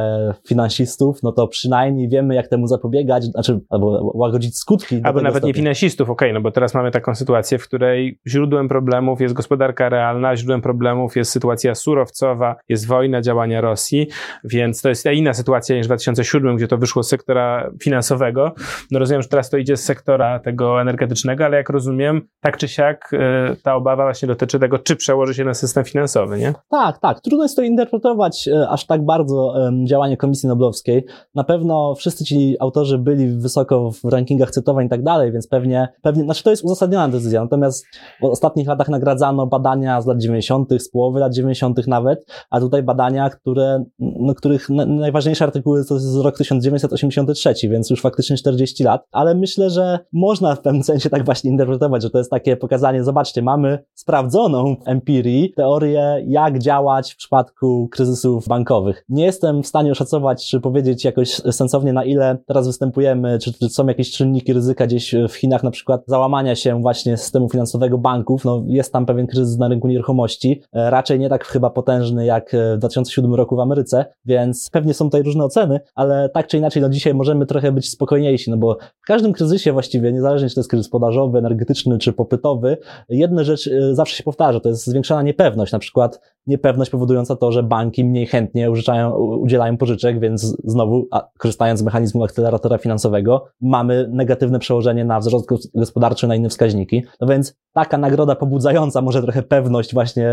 finansistów, 0.49 1.23
no 1.23 1.33
to 1.33 1.49
przynajmniej 1.55 2.09
wiemy, 2.09 2.35
jak 2.35 2.49
temu 2.49 2.67
zapobiegać, 2.67 3.25
znaczy, 3.25 3.61
albo 3.71 4.11
łagodzić 4.15 4.59
skutki. 4.59 5.01
Albo 5.03 5.21
nawet 5.21 5.33
stopnia. 5.33 5.47
nie 5.47 5.55
finansistów, 5.55 6.11
okej, 6.11 6.29
okay, 6.29 6.35
no 6.35 6.41
bo 6.41 6.51
teraz 6.51 6.75
mamy 6.75 6.91
taką 6.91 7.15
sytuację, 7.15 7.59
w 7.59 7.65
której 7.65 8.21
źródłem 8.27 8.69
problemów 8.69 9.21
jest 9.21 9.35
gospodarka 9.35 9.89
realna, 9.89 10.37
źródłem 10.37 10.63
problemów 10.63 11.17
jest 11.17 11.31
sytuacja 11.31 11.75
surowcowa, 11.75 12.57
jest 12.69 12.87
wojna, 12.87 13.21
działania 13.21 13.61
Rosji, 13.61 14.07
więc 14.45 14.83
to 14.83 14.89
jest 14.89 15.07
inna 15.07 15.35
sytuacja 15.35 15.77
niż 15.77 15.87
w 15.87 15.89
2007, 15.89 16.57
gdzie 16.57 16.69
to 16.69 16.79
wyszło 16.79 17.03
z 17.03 17.09
sektora 17.09 17.71
finansowego. 17.83 18.53
No 18.91 18.99
rozumiem, 18.99 19.23
że 19.23 19.29
teraz 19.29 19.51
to 19.51 19.57
idzie 19.57 19.77
z 19.77 19.85
sektora 19.85 20.39
tego 20.39 20.81
energetycznego, 20.81 21.45
ale 21.45 21.57
jak 21.57 21.69
rozumiem, 21.71 22.21
tak 22.41 22.57
czy 22.57 22.69
siak 22.69 23.11
e, 23.13 23.57
ta 23.63 23.75
obawa 23.75 24.05
właśnie 24.05 24.29
dotyczy 24.29 24.59
tego, 24.59 24.79
czy 24.79 24.97
przełoży 24.97 25.35
się 25.35 25.45
na 25.45 25.55
system 25.55 25.85
finansowy, 25.85 26.39
nie? 26.39 26.53
Tak, 26.71 26.99
tak. 26.99 27.21
Trudno 27.21 27.45
jest 27.45 27.57
to 27.57 27.63
interpretować 27.63 28.49
e, 28.49 28.69
aż 28.69 28.87
tak 28.87 29.05
bardzo 29.05 29.55
działanie 29.85 30.17
Komisji 30.17 30.49
Noblowskiej. 30.49 31.05
Na 31.35 31.44
na 31.45 31.49
pewno 31.49 31.95
wszyscy 31.95 32.25
ci 32.25 32.57
autorzy 32.61 32.99
byli 32.99 33.29
wysoko 33.29 33.91
w 33.91 34.05
rankingach 34.05 34.51
cytowań 34.51 34.87
i 34.87 34.89
tak 34.89 35.03
dalej, 35.03 35.33
więc 35.33 35.47
pewnie, 35.47 35.89
pewnie, 36.03 36.25
znaczy 36.25 36.43
to 36.43 36.51
jest 36.51 36.65
uzasadniona 36.65 37.09
decyzja, 37.09 37.43
natomiast 37.43 37.87
w 38.21 38.25
ostatnich 38.25 38.69
latach 38.69 38.89
nagradzano 38.89 39.47
badania 39.47 40.01
z 40.01 40.07
lat 40.07 40.19
90., 40.19 40.71
z 40.79 40.91
połowy 40.91 41.21
lat 41.21 41.35
90. 41.35 41.87
nawet, 41.87 42.27
a 42.51 42.61
tutaj 42.61 42.83
badania, 42.83 43.31
które, 43.31 43.85
no, 43.99 44.35
których 44.35 44.69
najważniejsze 44.87 45.45
artykuły 45.45 45.85
to 45.85 45.95
jest 45.95 46.17
rok 46.17 46.39
1983, 46.39 47.55
więc 47.63 47.91
już 47.91 48.01
faktycznie 48.01 48.37
40 48.37 48.85
lat, 48.85 49.07
ale 49.13 49.35
myślę, 49.35 49.71
że 49.71 49.99
można 50.13 50.55
w 50.55 50.61
pewnym 50.61 50.83
sensie 50.83 51.11
tak 51.11 51.25
właśnie 51.25 51.51
interpretować, 51.51 52.03
że 52.03 52.11
to 52.11 52.19
jest 52.19 52.31
takie 52.31 52.57
pokazanie, 52.57 53.05
zobaczcie, 53.05 53.43
mamy 53.43 53.79
sprawdzoną 53.95 54.77
empirii, 54.87 55.53
teorię, 55.57 56.25
jak 56.27 56.59
działać 56.59 57.13
w 57.13 57.17
przypadku 57.17 57.89
kryzysów 57.93 58.49
bankowych. 58.49 59.05
Nie 59.09 59.25
jestem 59.25 59.63
w 59.63 59.67
stanie 59.67 59.93
oszacować, 59.93 60.49
czy 60.49 60.61
powiedzieć 60.61 61.05
jakoś 61.05 61.34
sensownie, 61.37 61.93
na 61.93 62.05
ile 62.05 62.39
teraz 62.47 62.67
występujemy, 62.67 63.39
czy, 63.39 63.53
czy 63.53 63.69
są 63.69 63.87
jakieś 63.87 64.11
czynniki 64.11 64.53
ryzyka 64.53 64.87
gdzieś 64.87 65.15
w 65.29 65.33
Chinach, 65.33 65.63
na 65.63 65.71
przykład 65.71 66.03
załamania 66.07 66.55
się 66.55 66.81
właśnie 66.81 67.17
systemu 67.17 67.49
finansowego 67.49 67.99
banków, 67.99 68.45
no 68.45 68.65
jest 68.67 68.93
tam 68.93 69.07
pewien 69.07 69.27
kryzys 69.27 69.59
na 69.59 69.69
rynku 69.69 69.89
nieruchomości, 69.89 70.63
e, 70.73 70.91
raczej 70.91 71.19
nie 71.19 71.29
tak 71.29 71.45
chyba 71.45 71.71
potężny 71.71 72.27
jak 72.27 72.51
w 72.75 72.79
2007 72.79 73.35
roku 73.35 73.57
w 73.57 73.61
Ameryce, 73.61 74.05
więc 74.25 74.71
pewnie 74.71 74.95
są 74.95 75.05
tutaj 75.05 75.23
różne 75.23 75.45
oceny, 75.45 75.81
ale 75.95 76.29
tak 76.29 76.47
czy 76.47 76.59
inaczej, 76.59 76.83
no 76.83 76.89
dzisiaj 76.89 77.15
możemy 77.15 77.47
trochę 77.47 77.73
być 77.73 77.91
spokojniejsi, 77.91 78.51
no 78.51 78.57
bo 78.57 78.77
w 79.03 79.07
każdym 79.07 79.33
kryzysie 79.33 79.73
właściwie, 79.73 80.13
niezależnie 80.13 80.49
czy 80.49 80.55
to 80.55 80.61
jest 80.61 80.71
kryzys 80.71 80.89
podażowy, 80.89 81.39
energetyczny 81.39 81.99
czy 81.99 82.13
popytowy, 82.13 82.77
jedna 83.09 83.45
rzecz 83.45 83.67
e, 83.67 83.95
zawsze 83.95 84.17
się 84.17 84.23
powtarza, 84.23 84.61
to 84.61 84.69
jest 84.69 84.87
zwiększona 84.87 85.23
niepewność, 85.23 85.73
na 85.73 85.79
przykład 85.79 86.21
niepewność 86.47 86.91
powodująca 86.91 87.37
to, 87.37 87.53
że 87.53 87.63
banki 87.63 88.05
mniej 88.05 88.27
chętnie 88.27 88.71
użyczają, 88.71 89.17
udzielają 89.17 89.77
pożyczek, 89.77 90.21
więc 90.21 90.57
znowu, 90.65 91.09
a, 91.11 91.29
korzystając 91.39 91.81
z 91.81 91.83
mechanizmu 91.83 92.25
akceleratora 92.25 92.79
finansowego, 92.79 93.45
mamy 93.61 94.09
negatywne 94.13 94.59
przełożenie 94.59 95.05
na 95.05 95.21
wzrost 95.21 95.49
gospodarczy, 95.75 96.29
na 96.29 96.35
inne 96.35 96.49
wskaźniki. 96.49 97.03
No 97.21 97.27
więc 97.27 97.57
taka 97.73 97.99
nagroda 97.99 98.35
pobudzająca 98.35 99.03
może 99.03 99.23
trochę 99.23 99.43
pewność 99.43 99.95
właśnie 99.95 100.33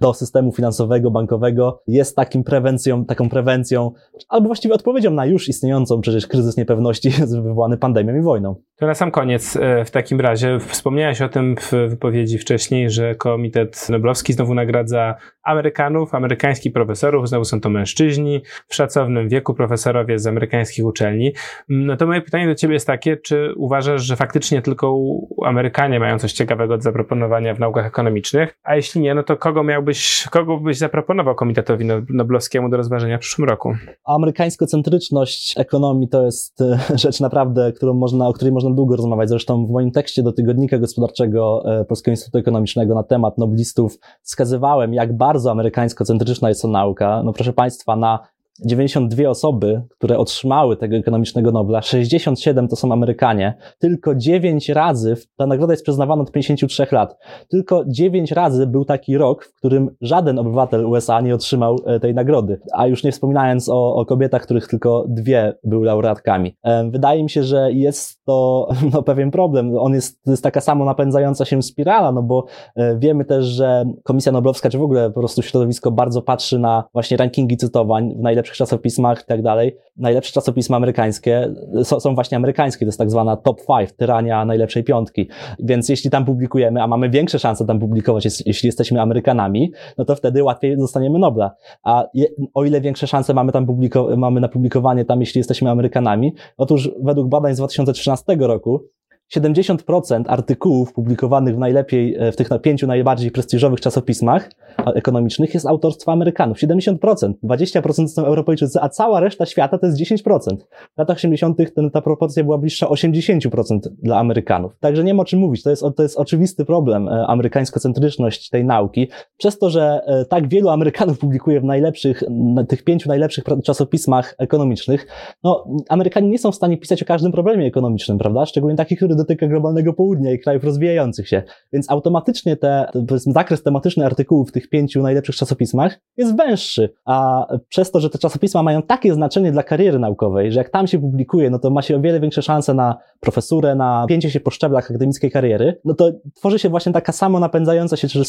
do 0.00 0.14
systemu 0.14 0.52
finansowego, 0.52 1.10
bankowego 1.10 1.82
jest 1.86 2.16
takim 2.16 2.44
prewencją, 2.44 3.04
taką 3.04 3.28
prewencją, 3.28 3.90
albo 4.28 4.46
właściwie 4.46 4.74
odpowiedzią 4.74 5.10
na 5.10 5.26
już 5.26 5.48
istniejącą 5.48 6.00
przecież 6.00 6.26
kryzys 6.26 6.56
niepewności 6.56 7.10
wywołany 7.42 7.76
pandemią 7.76 8.14
i 8.16 8.22
wojną. 8.22 8.54
To 8.82 8.86
na 8.86 8.94
sam 8.94 9.10
koniec 9.10 9.56
e, 9.56 9.84
w 9.84 9.90
takim 9.90 10.20
razie 10.20 10.58
wspomniałeś 10.60 11.22
o 11.22 11.28
tym 11.28 11.56
w 11.56 11.72
wypowiedzi 11.88 12.38
wcześniej, 12.38 12.90
że 12.90 13.14
Komitet 13.14 13.88
Noblowski 13.88 14.32
znowu 14.32 14.54
nagradza 14.54 15.14
Amerykanów, 15.42 16.14
amerykańskich 16.14 16.72
profesorów, 16.72 17.28
znowu 17.28 17.44
są 17.44 17.60
to 17.60 17.70
mężczyźni 17.70 18.42
w 18.68 18.74
szacownym 18.74 19.28
wieku, 19.28 19.54
profesorowie 19.54 20.18
z 20.18 20.26
amerykańskich 20.26 20.84
uczelni. 20.84 21.32
No 21.68 21.96
to 21.96 22.06
moje 22.06 22.20
pytanie 22.20 22.46
do 22.46 22.54
ciebie 22.54 22.74
jest 22.74 22.86
takie, 22.86 23.16
czy 23.16 23.54
uważasz, 23.56 24.02
że 24.02 24.16
faktycznie 24.16 24.62
tylko 24.62 24.98
Amerykanie 25.44 26.00
mają 26.00 26.18
coś 26.18 26.32
ciekawego 26.32 26.76
do 26.76 26.82
zaproponowania 26.82 27.54
w 27.54 27.60
naukach 27.60 27.86
ekonomicznych, 27.86 28.58
a 28.62 28.76
jeśli 28.76 29.00
nie, 29.00 29.14
no 29.14 29.22
to 29.22 29.36
kogo 29.36 29.62
miałbyś, 29.62 30.26
kogo 30.30 30.58
byś 30.58 30.78
zaproponował 30.78 31.34
Komitetowi 31.34 31.86
Noblowskiemu 32.08 32.68
do 32.68 32.76
rozważenia 32.76 33.18
w 33.18 33.20
przyszłym 33.20 33.48
roku? 33.48 33.74
Amerykańsko-centryczność 34.04 35.54
ekonomii 35.56 36.08
to 36.08 36.24
jest 36.24 36.60
e, 36.60 36.78
rzecz 36.94 37.20
naprawdę, 37.20 37.72
którą 37.72 37.94
można, 37.94 38.28
o 38.28 38.32
której 38.32 38.52
można 38.52 38.71
długo 38.72 38.96
rozmawiać. 38.96 39.28
Zresztą 39.28 39.66
w 39.66 39.70
moim 39.70 39.90
tekście 39.90 40.22
do 40.22 40.32
tygodnika 40.32 40.78
gospodarczego 40.78 41.62
e, 41.80 41.84
Polskiego 41.84 42.12
Instytutu 42.12 42.38
Ekonomicznego 42.38 42.94
na 42.94 43.02
temat 43.02 43.38
noblistów 43.38 43.98
wskazywałem, 44.22 44.94
jak 44.94 45.16
bardzo 45.16 45.50
amerykańsko-centryczna 45.50 46.48
jest 46.48 46.62
to 46.62 46.68
nauka. 46.68 47.22
No 47.22 47.32
proszę 47.32 47.52
Państwa, 47.52 47.96
na 47.96 48.18
92 48.60 49.28
osoby, 49.28 49.82
które 49.98 50.18
otrzymały 50.18 50.76
tego 50.76 50.96
ekonomicznego 50.96 51.52
Nobla, 51.52 51.82
67 51.82 52.68
to 52.68 52.76
są 52.76 52.92
Amerykanie. 52.92 53.54
Tylko 53.78 54.14
9 54.14 54.68
razy, 54.68 55.16
ta 55.36 55.46
nagroda 55.46 55.72
jest 55.72 55.82
przyznawana 55.82 56.22
od 56.22 56.32
53 56.32 56.86
lat, 56.92 57.16
tylko 57.48 57.84
9 57.86 58.32
razy 58.32 58.66
był 58.66 58.84
taki 58.84 59.18
rok, 59.18 59.44
w 59.44 59.58
którym 59.58 59.90
żaden 60.00 60.38
obywatel 60.38 60.86
USA 60.86 61.20
nie 61.20 61.34
otrzymał 61.34 61.76
e, 61.86 62.00
tej 62.00 62.14
nagrody. 62.14 62.60
A 62.72 62.86
już 62.86 63.04
nie 63.04 63.12
wspominając 63.12 63.68
o, 63.68 63.94
o 63.94 64.06
kobietach, 64.06 64.42
których 64.42 64.68
tylko 64.68 65.04
dwie 65.08 65.54
były 65.64 65.86
laureatkami. 65.86 66.56
Wydaje 66.90 67.22
mi 67.22 67.30
się, 67.30 67.42
że 67.42 67.72
jest 67.72 68.24
to 68.24 68.68
no, 68.92 69.02
pewien 69.02 69.30
problem. 69.30 69.78
On 69.78 69.94
jest, 69.94 70.24
to 70.24 70.30
jest 70.30 70.42
taka 70.42 70.60
samo 70.60 70.84
napędzająca 70.84 71.44
się 71.44 71.62
spirala, 71.62 72.12
no 72.12 72.22
bo 72.22 72.44
e, 72.76 72.98
wiemy 72.98 73.24
też, 73.24 73.44
że 73.46 73.84
Komisja 74.02 74.32
Noblowska, 74.32 74.70
czy 74.70 74.78
w 74.78 74.82
ogóle 74.82 75.10
po 75.10 75.20
prostu 75.20 75.42
środowisko 75.42 75.90
bardzo 75.90 76.22
patrzy 76.22 76.58
na 76.58 76.84
właśnie 76.92 77.16
rankingi 77.16 77.56
cytowań 77.56 78.14
w 78.18 78.20
najlepszych 78.20 78.41
najlepszych 78.42 78.56
czasopismach 78.56 79.22
i 79.22 79.26
tak 79.26 79.42
dalej. 79.42 79.76
Najlepsze 79.96 80.32
czasopisma 80.32 80.76
amerykańskie 80.76 81.54
są, 81.82 82.00
są 82.00 82.14
właśnie 82.14 82.36
amerykańskie, 82.36 82.86
to 82.86 82.88
jest 82.88 82.98
tak 82.98 83.10
zwana 83.10 83.36
top 83.36 83.60
five, 83.60 83.92
tyrania 83.96 84.44
najlepszej 84.44 84.84
piątki. 84.84 85.28
Więc 85.58 85.88
jeśli 85.88 86.10
tam 86.10 86.24
publikujemy, 86.24 86.82
a 86.82 86.86
mamy 86.86 87.10
większe 87.10 87.38
szanse 87.38 87.66
tam 87.66 87.78
publikować, 87.78 88.24
jeśli 88.46 88.66
jesteśmy 88.66 89.00
Amerykanami, 89.00 89.72
no 89.98 90.04
to 90.04 90.16
wtedy 90.16 90.42
łatwiej 90.42 90.76
dostaniemy 90.76 91.18
Nobla. 91.18 91.50
A 91.84 92.04
je, 92.14 92.26
o 92.54 92.64
ile 92.64 92.80
większe 92.80 93.06
szanse 93.06 93.34
mamy 93.34 93.52
tam 93.52 93.66
publiko- 93.66 94.16
mamy 94.16 94.40
na 94.40 94.48
publikowanie 94.48 95.04
tam, 95.04 95.20
jeśli 95.20 95.38
jesteśmy 95.38 95.70
Amerykanami, 95.70 96.34
otóż 96.56 96.90
według 97.02 97.28
badań 97.28 97.54
z 97.54 97.58
2013 97.58 98.36
roku 98.40 98.88
70% 99.36 100.24
artykułów 100.26 100.92
publikowanych 100.92 101.54
w 101.54 101.58
najlepiej, 101.58 102.16
e, 102.18 102.32
w 102.32 102.36
tych 102.36 102.48
pięciu 102.62 102.86
najbardziej 102.86 103.30
prestiżowych 103.30 103.80
czasopismach 103.80 104.50
ekonomicznych 104.94 105.54
jest 105.54 105.66
autorstwa 105.66 106.12
Amerykanów. 106.12 106.58
70%, 106.58 107.32
20% 107.42 108.08
są 108.08 108.24
Europejczycy, 108.24 108.78
a 108.82 108.88
cała 108.88 109.20
reszta 109.20 109.46
świata 109.46 109.78
to 109.78 109.86
jest 109.86 109.98
10%. 109.98 110.56
W 110.94 110.98
latach 110.98 111.16
80. 111.16 111.58
Ten, 111.74 111.90
ta 111.90 112.02
proporcja 112.02 112.44
była 112.44 112.58
bliższa 112.58 112.86
80% 112.86 113.78
dla 114.02 114.18
Amerykanów. 114.18 114.76
Także 114.80 115.04
nie 115.04 115.14
ma 115.14 115.22
o 115.22 115.24
czym 115.24 115.40
mówić. 115.40 115.62
To 115.62 115.70
jest, 115.70 115.84
to 115.96 116.02
jest 116.02 116.18
oczywisty 116.18 116.64
problem, 116.64 117.08
e, 117.08 117.26
amerykańsko-centryczność 117.26 118.50
tej 118.50 118.64
nauki. 118.64 119.08
Przez 119.36 119.58
to, 119.58 119.70
że 119.70 120.00
e, 120.06 120.24
tak 120.24 120.48
wielu 120.48 120.68
Amerykanów 120.68 121.18
publikuje 121.18 121.60
w 121.60 121.64
najlepszych, 121.64 122.22
tych 122.68 122.84
pięciu 122.84 123.08
najlepszych 123.08 123.44
czasopismach 123.64 124.34
ekonomicznych, 124.38 125.06
no, 125.44 125.64
Amerykanie 125.88 126.28
nie 126.28 126.38
są 126.38 126.52
w 126.52 126.54
stanie 126.54 126.78
pisać 126.78 127.02
o 127.02 127.06
każdym 127.06 127.32
problemie 127.32 127.66
ekonomicznym, 127.66 128.18
prawda? 128.18 128.46
Szczególnie 128.46 128.76
taki, 128.76 128.96
który 128.96 129.14
dotyka 129.22 129.46
globalnego 129.46 129.92
południa 129.92 130.32
i 130.32 130.38
krajów 130.38 130.64
rozwijających 130.64 131.28
się. 131.28 131.42
Więc 131.72 131.90
automatycznie 131.90 132.56
te, 132.56 132.86
powiedzmy, 133.08 133.32
zakres 133.32 133.62
tematyczny 133.62 134.06
artykułów 134.06 134.48
w 134.48 134.52
tych 134.52 134.68
pięciu 134.68 135.02
najlepszych 135.02 135.36
czasopismach 135.36 136.00
jest 136.16 136.36
węższy, 136.36 136.92
a 137.04 137.46
przez 137.68 137.90
to, 137.90 138.00
że 138.00 138.10
te 138.10 138.18
czasopisma 138.18 138.62
mają 138.62 138.82
takie 138.82 139.14
znaczenie 139.14 139.52
dla 139.52 139.62
kariery 139.62 139.98
naukowej, 139.98 140.52
że 140.52 140.60
jak 140.60 140.70
tam 140.70 140.86
się 140.86 140.98
publikuje, 140.98 141.50
no 141.50 141.58
to 141.58 141.70
ma 141.70 141.82
się 141.82 141.96
o 141.96 142.00
wiele 142.00 142.20
większe 142.20 142.42
szanse 142.42 142.74
na 142.74 142.98
profesurę, 143.20 143.74
na 143.74 144.06
pięcie 144.08 144.30
się 144.30 144.40
po 144.40 144.50
szczeblach 144.50 144.90
akademickiej 144.90 145.30
kariery, 145.30 145.80
no 145.84 145.94
to 145.94 146.12
tworzy 146.34 146.58
się 146.58 146.68
właśnie 146.68 146.92
taka 146.92 147.12
samo 147.12 147.40
napędzająca 147.40 147.96
się, 147.96 148.08
czy 148.08 148.22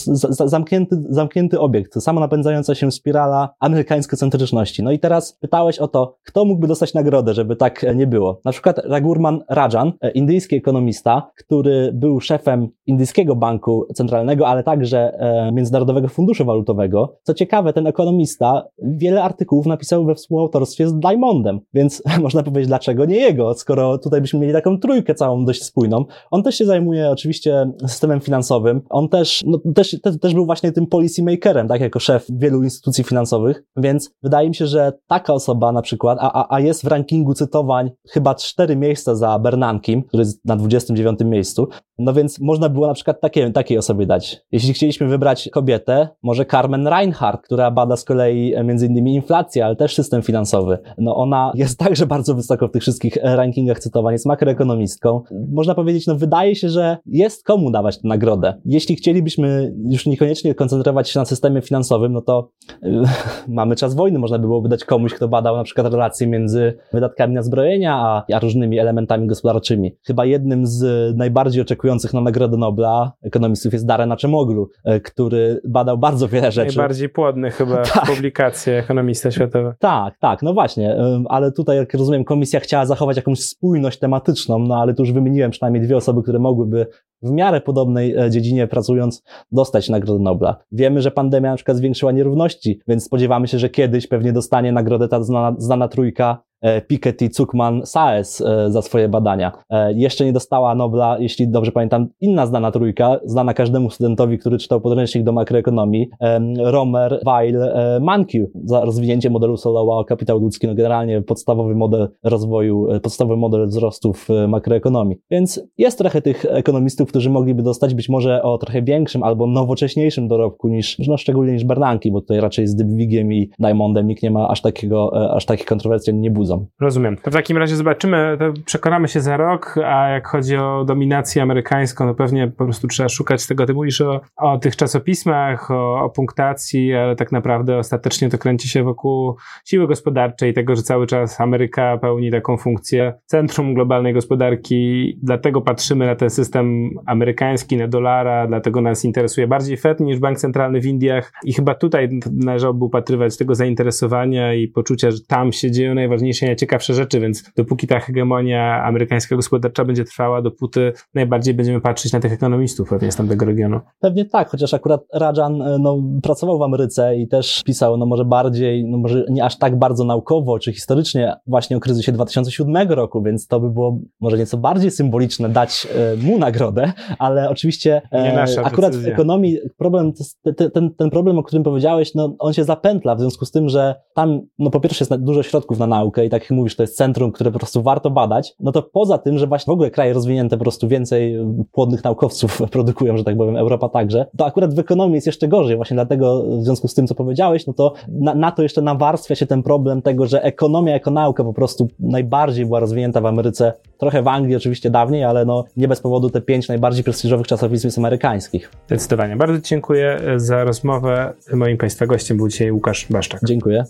zamknięty, 0.45 0.95
zamknięty 1.09 1.59
obiekt, 1.59 2.03
samo 2.03 2.19
napędzająca 2.19 2.75
się 2.75 2.91
spirala 2.91 3.49
amerykańsko-centryczności. 3.59 4.83
No 4.83 4.91
i 4.91 4.99
teraz 4.99 5.37
pytałeś 5.37 5.79
o 5.79 5.87
to, 5.87 6.17
kto 6.25 6.45
mógłby 6.45 6.67
dostać 6.67 6.93
nagrodę, 6.93 7.33
żeby 7.33 7.55
tak 7.55 7.85
nie 7.95 8.07
było. 8.07 8.41
Na 8.45 8.51
przykład 8.51 8.77
Ragurman 8.85 9.39
Rajan, 9.49 9.91
indyjski 10.13 10.55
ekonomista, 10.55 10.82
ekonomista, 10.83 11.31
który 11.37 11.91
był 11.93 12.19
szefem 12.19 12.67
Indyjskiego 12.87 13.35
Banku 13.35 13.87
Centralnego, 13.93 14.47
ale 14.47 14.63
także 14.63 15.13
e, 15.19 15.51
Międzynarodowego 15.51 16.07
Funduszu 16.07 16.45
Walutowego. 16.45 17.17
Co 17.23 17.33
ciekawe, 17.33 17.73
ten 17.73 17.87
ekonomista 17.87 18.63
wiele 18.81 19.23
artykułów 19.23 19.65
napisał 19.65 20.05
we 20.05 20.15
współautorstwie 20.15 20.87
z 20.87 20.93
Diamondem, 20.93 21.59
więc 21.73 22.03
można 22.23 22.43
powiedzieć, 22.43 22.67
dlaczego 22.67 23.05
nie 23.05 23.15
jego, 23.15 23.53
skoro 23.53 23.97
tutaj 23.97 24.21
byśmy 24.21 24.39
mieli 24.39 24.53
taką 24.53 24.79
trójkę 24.79 25.15
całą 25.15 25.45
dość 25.45 25.63
spójną. 25.63 26.05
On 26.31 26.43
też 26.43 26.55
się 26.55 26.65
zajmuje 26.65 27.09
oczywiście 27.09 27.71
systemem 27.87 28.21
finansowym. 28.21 28.81
On 28.89 29.09
też, 29.09 29.41
no, 29.45 29.59
też, 29.75 29.97
też, 30.21 30.33
był 30.33 30.45
właśnie 30.45 30.71
tym 30.71 30.87
policy 30.87 31.23
makerem, 31.23 31.67
tak, 31.67 31.81
jako 31.81 31.99
szef 31.99 32.25
wielu 32.29 32.63
instytucji 32.63 33.03
finansowych, 33.03 33.63
więc 33.77 34.11
wydaje 34.23 34.49
mi 34.49 34.55
się, 34.55 34.67
że 34.67 34.93
taka 35.07 35.33
osoba 35.33 35.71
na 35.71 35.81
przykład, 35.81 36.17
a, 36.21 36.33
a, 36.33 36.55
a 36.55 36.59
jest 36.59 36.83
w 36.83 36.87
rankingu 36.87 37.33
cytowań 37.33 37.91
chyba 38.09 38.35
cztery 38.35 38.75
miejsca 38.75 39.15
za 39.15 39.39
Bernankim, 39.39 40.03
który 40.03 40.21
jest 40.21 40.45
na 40.45 40.55
29 40.67 41.25
miejscu. 41.25 41.69
No 41.99 42.13
więc 42.13 42.39
można 42.39 42.69
było 42.69 42.87
na 42.87 42.93
przykład 42.93 43.21
takie, 43.21 43.51
takiej 43.51 43.77
osobie 43.77 44.05
dać. 44.05 44.41
Jeśli 44.51 44.73
chcieliśmy 44.73 45.07
wybrać 45.07 45.49
kobietę, 45.51 46.09
może 46.23 46.45
Carmen 46.45 46.87
Reinhardt, 46.87 47.41
która 47.45 47.71
bada 47.71 47.97
z 47.97 48.03
kolei 48.03 48.53
e, 48.55 48.63
między 48.63 48.85
innymi 48.85 49.15
inflację, 49.15 49.65
ale 49.65 49.75
też 49.75 49.95
system 49.95 50.21
finansowy. 50.21 50.77
No 50.97 51.15
ona 51.15 51.51
jest 51.55 51.79
także 51.85 52.05
bardzo 52.05 52.35
wysoko 52.35 52.67
w 52.67 52.71
tych 52.71 52.81
wszystkich 52.81 53.17
e, 53.17 53.35
rankingach 53.35 53.79
cytowań, 53.79 54.13
jest 54.13 54.25
makroekonomistką. 54.25 55.21
Można 55.51 55.75
powiedzieć, 55.75 56.07
no 56.07 56.15
wydaje 56.15 56.55
się, 56.55 56.69
że 56.69 56.97
jest 57.05 57.43
komu 57.43 57.71
dawać 57.71 58.01
tę 58.01 58.07
nagrodę. 58.07 58.53
Jeśli 58.65 58.95
chcielibyśmy 58.95 59.73
już 59.89 60.05
niekoniecznie 60.05 60.55
koncentrować 60.55 61.09
się 61.09 61.19
na 61.19 61.25
systemie 61.25 61.61
finansowym, 61.61 62.13
no 62.13 62.21
to 62.21 62.49
yy, 62.81 63.03
mamy 63.47 63.75
czas 63.75 63.95
wojny, 63.95 64.19
można 64.19 64.39
by 64.39 64.47
byłoby 64.47 64.69
dać 64.69 64.85
komuś, 64.85 65.13
kto 65.13 65.27
badał 65.27 65.57
na 65.57 65.63
przykład 65.63 65.91
relacje 65.91 66.27
między 66.27 66.77
wydatkami 66.93 67.33
na 67.33 67.43
zbrojenia, 67.43 67.95
a, 67.95 68.25
a 68.33 68.39
różnymi 68.39 68.79
elementami 68.79 69.27
gospodarczymi. 69.27 69.95
Chyba 70.07 70.25
jednym 70.25 70.65
z 70.65 71.13
najbardziej 71.17 71.61
oczekujących 71.83 72.13
na 72.13 72.21
Nagrodę 72.21 72.57
Nobla 72.57 73.11
ekonomistów 73.23 73.73
jest 73.73 73.85
Darren 73.85 74.11
Acemoglu, 74.11 74.69
e, 74.85 74.99
który 74.99 75.61
badał 75.67 75.97
bardzo 75.97 76.27
wiele 76.27 76.51
rzeczy. 76.51 76.77
Najbardziej 76.77 77.09
płodny 77.09 77.51
chyba 77.51 77.81
tak. 77.93 78.05
publikacje 78.05 78.77
ekonomista 78.77 79.31
światowy. 79.31 79.73
Tak, 79.79 80.17
tak, 80.19 80.41
no 80.41 80.53
właśnie, 80.53 80.97
ale 81.29 81.51
tutaj, 81.51 81.77
jak 81.77 81.93
rozumiem, 81.93 82.23
komisja 82.23 82.59
chciała 82.59 82.85
zachować 82.85 83.17
jakąś 83.17 83.39
spójność 83.39 83.99
tematyczną, 83.99 84.59
no 84.59 84.75
ale 84.75 84.93
tu 84.93 85.03
już 85.03 85.11
wymieniłem 85.11 85.51
przynajmniej 85.51 85.83
dwie 85.83 85.97
osoby, 85.97 86.23
które 86.23 86.39
mogłyby 86.39 86.87
w 87.23 87.31
miarę 87.31 87.61
podobnej 87.61 88.15
e, 88.15 88.31
dziedzinie 88.31 88.67
pracując 88.67 89.23
dostać 89.51 89.89
Nagrodę 89.89 90.23
Nobla. 90.23 90.55
Wiemy, 90.71 91.01
że 91.01 91.11
pandemia 91.11 91.49
na 91.49 91.55
przykład 91.55 91.77
zwiększyła 91.77 92.11
nierówności, 92.11 92.79
więc 92.87 93.03
spodziewamy 93.03 93.47
się, 93.47 93.59
że 93.59 93.69
kiedyś 93.69 94.07
pewnie 94.07 94.33
dostanie 94.33 94.71
nagrodę 94.71 95.07
ta 95.07 95.23
znana, 95.23 95.55
znana 95.57 95.87
trójka 95.87 96.43
E, 96.63 96.81
Piketty, 96.81 97.29
Zuckman, 97.33 97.81
Saez 97.85 98.41
e, 98.41 98.71
za 98.71 98.81
swoje 98.81 99.09
badania. 99.09 99.51
Jeszcze 99.95 100.25
nie 100.25 100.33
dostała 100.33 100.75
Nobla, 100.75 101.17
jeśli 101.19 101.47
dobrze 101.47 101.71
pamiętam, 101.71 102.07
inna 102.21 102.45
znana 102.47 102.71
trójka, 102.71 103.19
znana 103.25 103.53
każdemu 103.53 103.89
studentowi, 103.89 104.37
który 104.37 104.57
czytał 104.57 104.81
podręcznik 104.81 105.23
do 105.23 105.31
makroekonomii, 105.31 106.09
Romer, 106.57 107.21
Weil, 107.25 107.73
Mankiw 108.01 108.49
za 108.63 108.85
rozwinięcie 108.85 109.29
modelu 109.29 109.57
Solowa 109.57 109.93
o 109.93 110.05
kapitał 110.05 110.39
ludzki, 110.39 110.67
no 110.67 110.75
generalnie 110.75 111.21
podstawowy 111.21 111.75
model 111.75 112.09
rozwoju, 112.23 112.87
podstawowy 113.01 113.37
model 113.37 113.67
wzrostu 113.67 114.13
w 114.13 114.29
makroekonomii. 114.47 115.17
Więc 115.31 115.63
jest 115.77 115.97
trochę 115.97 116.21
tych 116.21 116.45
ekonomistów, 116.49 117.11
którzy 117.13 117.29
mogliby 117.29 117.63
dostać 117.63 117.93
być 117.93 118.09
może 118.09 118.43
o 118.43 118.57
trochę 118.57 118.81
większym 118.81 119.23
albo 119.23 119.47
nowocześniejszym 119.47 120.27
dorobku 120.27 120.67
niż, 120.67 120.99
no 121.07 121.17
szczególnie 121.17 121.53
niż 121.53 121.65
Bernanki, 121.65 122.11
bo 122.11 122.21
tutaj 122.21 122.39
raczej 122.41 122.67
z 122.67 122.75
Dybwigiem 122.75 123.33
i 123.33 123.49
Diamondem 123.59 124.07
nikt 124.07 124.23
nie 124.23 124.31
ma 124.31 124.47
aż 124.47 124.61
takiego, 124.61 125.31
aż 125.35 125.45
takich 125.45 125.65
kontrowersji 125.65 126.13
nie 126.13 126.31
budzą. 126.31 126.65
Rozumiem. 126.81 127.17
To 127.17 127.31
w 127.31 127.33
takim 127.33 127.57
razie 127.57 127.75
zobaczymy, 127.75 128.37
przekonamy 128.65 129.07
się 129.07 129.21
za 129.21 129.37
rok, 129.37 129.75
a 129.85 130.09
jak 130.09 130.27
chodzi 130.27 130.57
o 130.57 130.85
dominację 130.85 131.41
amerykańską, 131.41 132.05
no 132.05 132.13
pewnie 132.13 132.47
po 132.47 132.63
prostu 132.63 132.87
trzeba 132.87 133.09
szukać 133.09 133.47
tego. 133.47 133.65
Ty 133.65 133.73
mówisz 133.73 134.01
o, 134.01 134.21
o 134.37 134.57
tych 134.57 134.75
czasopismach, 134.75 135.71
o, 135.71 136.03
o 136.03 136.09
punktacji, 136.09 136.93
ale 136.93 137.15
tak 137.15 137.31
naprawdę 137.31 137.77
ostatecznie 137.77 138.29
to 138.29 138.37
kręci 138.37 138.69
się 138.69 138.83
wokół 138.83 139.35
siły 139.65 139.87
gospodarczej, 139.87 140.53
tego, 140.53 140.75
że 140.75 140.81
cały 140.81 141.07
czas 141.07 141.41
Ameryka 141.41 141.97
pełni 141.97 142.31
taką 142.31 142.57
funkcję 142.57 143.13
centrum 143.25 143.73
globalnej 143.73 144.13
gospodarki, 144.13 145.13
dlatego 145.23 145.61
patrzymy 145.61 146.05
na 146.05 146.15
ten 146.15 146.29
system 146.29 146.89
amerykański, 147.05 147.77
na 147.77 147.87
dolara, 147.87 148.47
dlatego 148.47 148.81
nas 148.81 149.05
interesuje 149.05 149.47
bardziej 149.47 149.77
Fed 149.77 149.99
niż 149.99 150.19
Bank 150.19 150.39
Centralny 150.39 150.81
w 150.81 150.85
Indiach 150.85 151.33
i 151.43 151.53
chyba 151.53 151.75
tutaj 151.75 152.09
należałoby 152.31 152.85
upatrywać 152.85 153.37
tego 153.37 153.55
zainteresowania 153.55 154.53
i 154.53 154.67
poczucia, 154.67 155.11
że 155.11 155.17
tam 155.27 155.51
się 155.51 155.71
dzieją 155.71 155.95
najważniejsze 155.95 156.33
się 156.33 156.45
najciekawsze 156.45 156.93
rzeczy, 156.93 157.19
więc 157.19 157.43
dopóki 157.57 157.87
ta 157.87 157.99
hegemonia 157.99 158.83
amerykańska 158.83 159.35
gospodarcza 159.35 159.85
będzie 159.85 160.03
trwała, 160.03 160.41
dopóty 160.41 160.93
najbardziej 161.13 161.53
będziemy 161.53 161.81
patrzeć 161.81 162.13
na 162.13 162.19
tych 162.19 162.33
ekonomistów 162.33 162.89
pewnie 162.89 163.11
z 163.11 163.15
tamtego 163.15 163.45
regionu. 163.45 163.79
Pewnie 163.99 164.25
tak, 164.25 164.49
chociaż 164.49 164.73
akurat 164.73 165.01
Rajan 165.13 165.61
e, 165.61 165.77
no, 165.79 165.97
pracował 166.23 166.59
w 166.59 166.61
Ameryce 166.61 167.15
i 167.15 167.27
też 167.27 167.63
pisał, 167.65 167.97
no 167.97 168.05
może 168.05 168.25
bardziej, 168.25 168.85
no 168.85 168.97
może 168.97 169.25
nie 169.29 169.43
aż 169.43 169.57
tak 169.57 169.79
bardzo 169.79 170.03
naukowo 170.03 170.59
czy 170.59 170.73
historycznie 170.73 171.33
właśnie 171.47 171.77
o 171.77 171.79
kryzysie 171.79 172.11
2007 172.11 172.91
roku, 172.91 173.21
więc 173.21 173.47
to 173.47 173.59
by 173.59 173.69
było 173.69 173.99
może 174.21 174.37
nieco 174.37 174.57
bardziej 174.57 174.91
symboliczne 174.91 175.49
dać 175.49 175.87
e, 175.95 176.17
mu 176.17 176.37
nagrodę, 176.37 176.82
ale 177.19 177.49
oczywiście 177.49 178.01
e, 178.11 178.45
akurat 178.63 178.91
decyzja. 178.91 179.11
w 179.11 179.13
ekonomii 179.13 179.59
problem, 179.77 180.13
ten, 180.57 180.71
ten, 180.71 180.93
ten 180.93 181.09
problem, 181.09 181.39
o 181.39 181.43
którym 181.43 181.63
powiedziałeś, 181.63 182.15
no 182.15 182.35
on 182.39 182.53
się 182.53 182.63
zapętla 182.63 183.15
w 183.15 183.19
związku 183.19 183.45
z 183.45 183.51
tym, 183.51 183.69
że 183.69 183.95
tam 184.13 184.41
no 184.59 184.69
po 184.69 184.79
pierwsze 184.79 185.05
jest 185.09 185.23
dużo 185.23 185.43
środków 185.43 185.79
na 185.79 185.87
naukę 185.87 186.25
i 186.25 186.29
tak 186.29 186.41
jak 186.41 186.51
mówisz, 186.51 186.75
to 186.75 186.83
jest 186.83 186.97
centrum, 186.97 187.31
które 187.31 187.51
po 187.51 187.59
prostu 187.59 187.81
warto 187.81 188.09
badać, 188.09 188.55
no 188.59 188.71
to 188.71 188.83
poza 188.83 189.17
tym, 189.17 189.37
że 189.37 189.47
właśnie 189.47 189.71
w 189.71 189.73
ogóle 189.73 189.91
kraje 189.91 190.13
rozwinięte 190.13 190.57
po 190.57 190.63
prostu 190.63 190.87
więcej 190.87 191.37
płodnych 191.71 192.03
naukowców 192.03 192.61
produkują, 192.71 193.17
że 193.17 193.23
tak 193.23 193.37
powiem, 193.37 193.57
Europa 193.57 193.89
także, 193.89 194.25
to 194.37 194.45
akurat 194.45 194.73
w 194.73 194.79
ekonomii 194.79 195.15
jest 195.15 195.27
jeszcze 195.27 195.47
gorzej, 195.47 195.75
właśnie 195.75 195.95
dlatego 195.95 196.43
w 196.59 196.63
związku 196.63 196.87
z 196.87 196.93
tym, 196.93 197.07
co 197.07 197.15
powiedziałeś, 197.15 197.67
no 197.67 197.73
to 197.73 197.93
na, 198.07 198.35
na 198.35 198.51
to 198.51 198.63
jeszcze 198.63 198.81
nawarstwia 198.81 199.35
się 199.35 199.45
ten 199.45 199.63
problem 199.63 200.01
tego, 200.01 200.27
że 200.27 200.43
ekonomia 200.43 200.93
jako 200.93 201.11
nauka 201.11 201.43
po 201.43 201.53
prostu 201.53 201.87
najbardziej 201.99 202.65
była 202.65 202.79
rozwinięta 202.79 203.21
w 203.21 203.25
Ameryce, 203.25 203.73
trochę 204.03 204.23
w 204.23 204.27
Anglii 204.27 204.55
oczywiście 204.55 204.89
dawniej, 204.89 205.23
ale 205.23 205.45
no 205.45 205.65
nie 205.77 205.87
bez 205.87 205.99
powodu 205.99 206.29
te 206.29 206.41
pięć 206.41 206.67
najbardziej 206.67 207.03
prestiżowych 207.03 207.47
czasopism 207.47 207.87
jest 207.87 207.97
amerykańskich. 207.97 208.71
Zdecydowanie. 208.87 209.35
Bardzo 209.35 209.59
dziękuję 209.61 210.19
za 210.35 210.63
rozmowę. 210.63 211.33
Moim 211.53 211.77
Państwa 211.77 212.05
gościem 212.05 212.37
był 212.37 212.47
dzisiaj 212.47 212.71
Łukasz 212.71 213.07
Baszczak. 213.09 213.39
Dziękuję. 213.43 213.83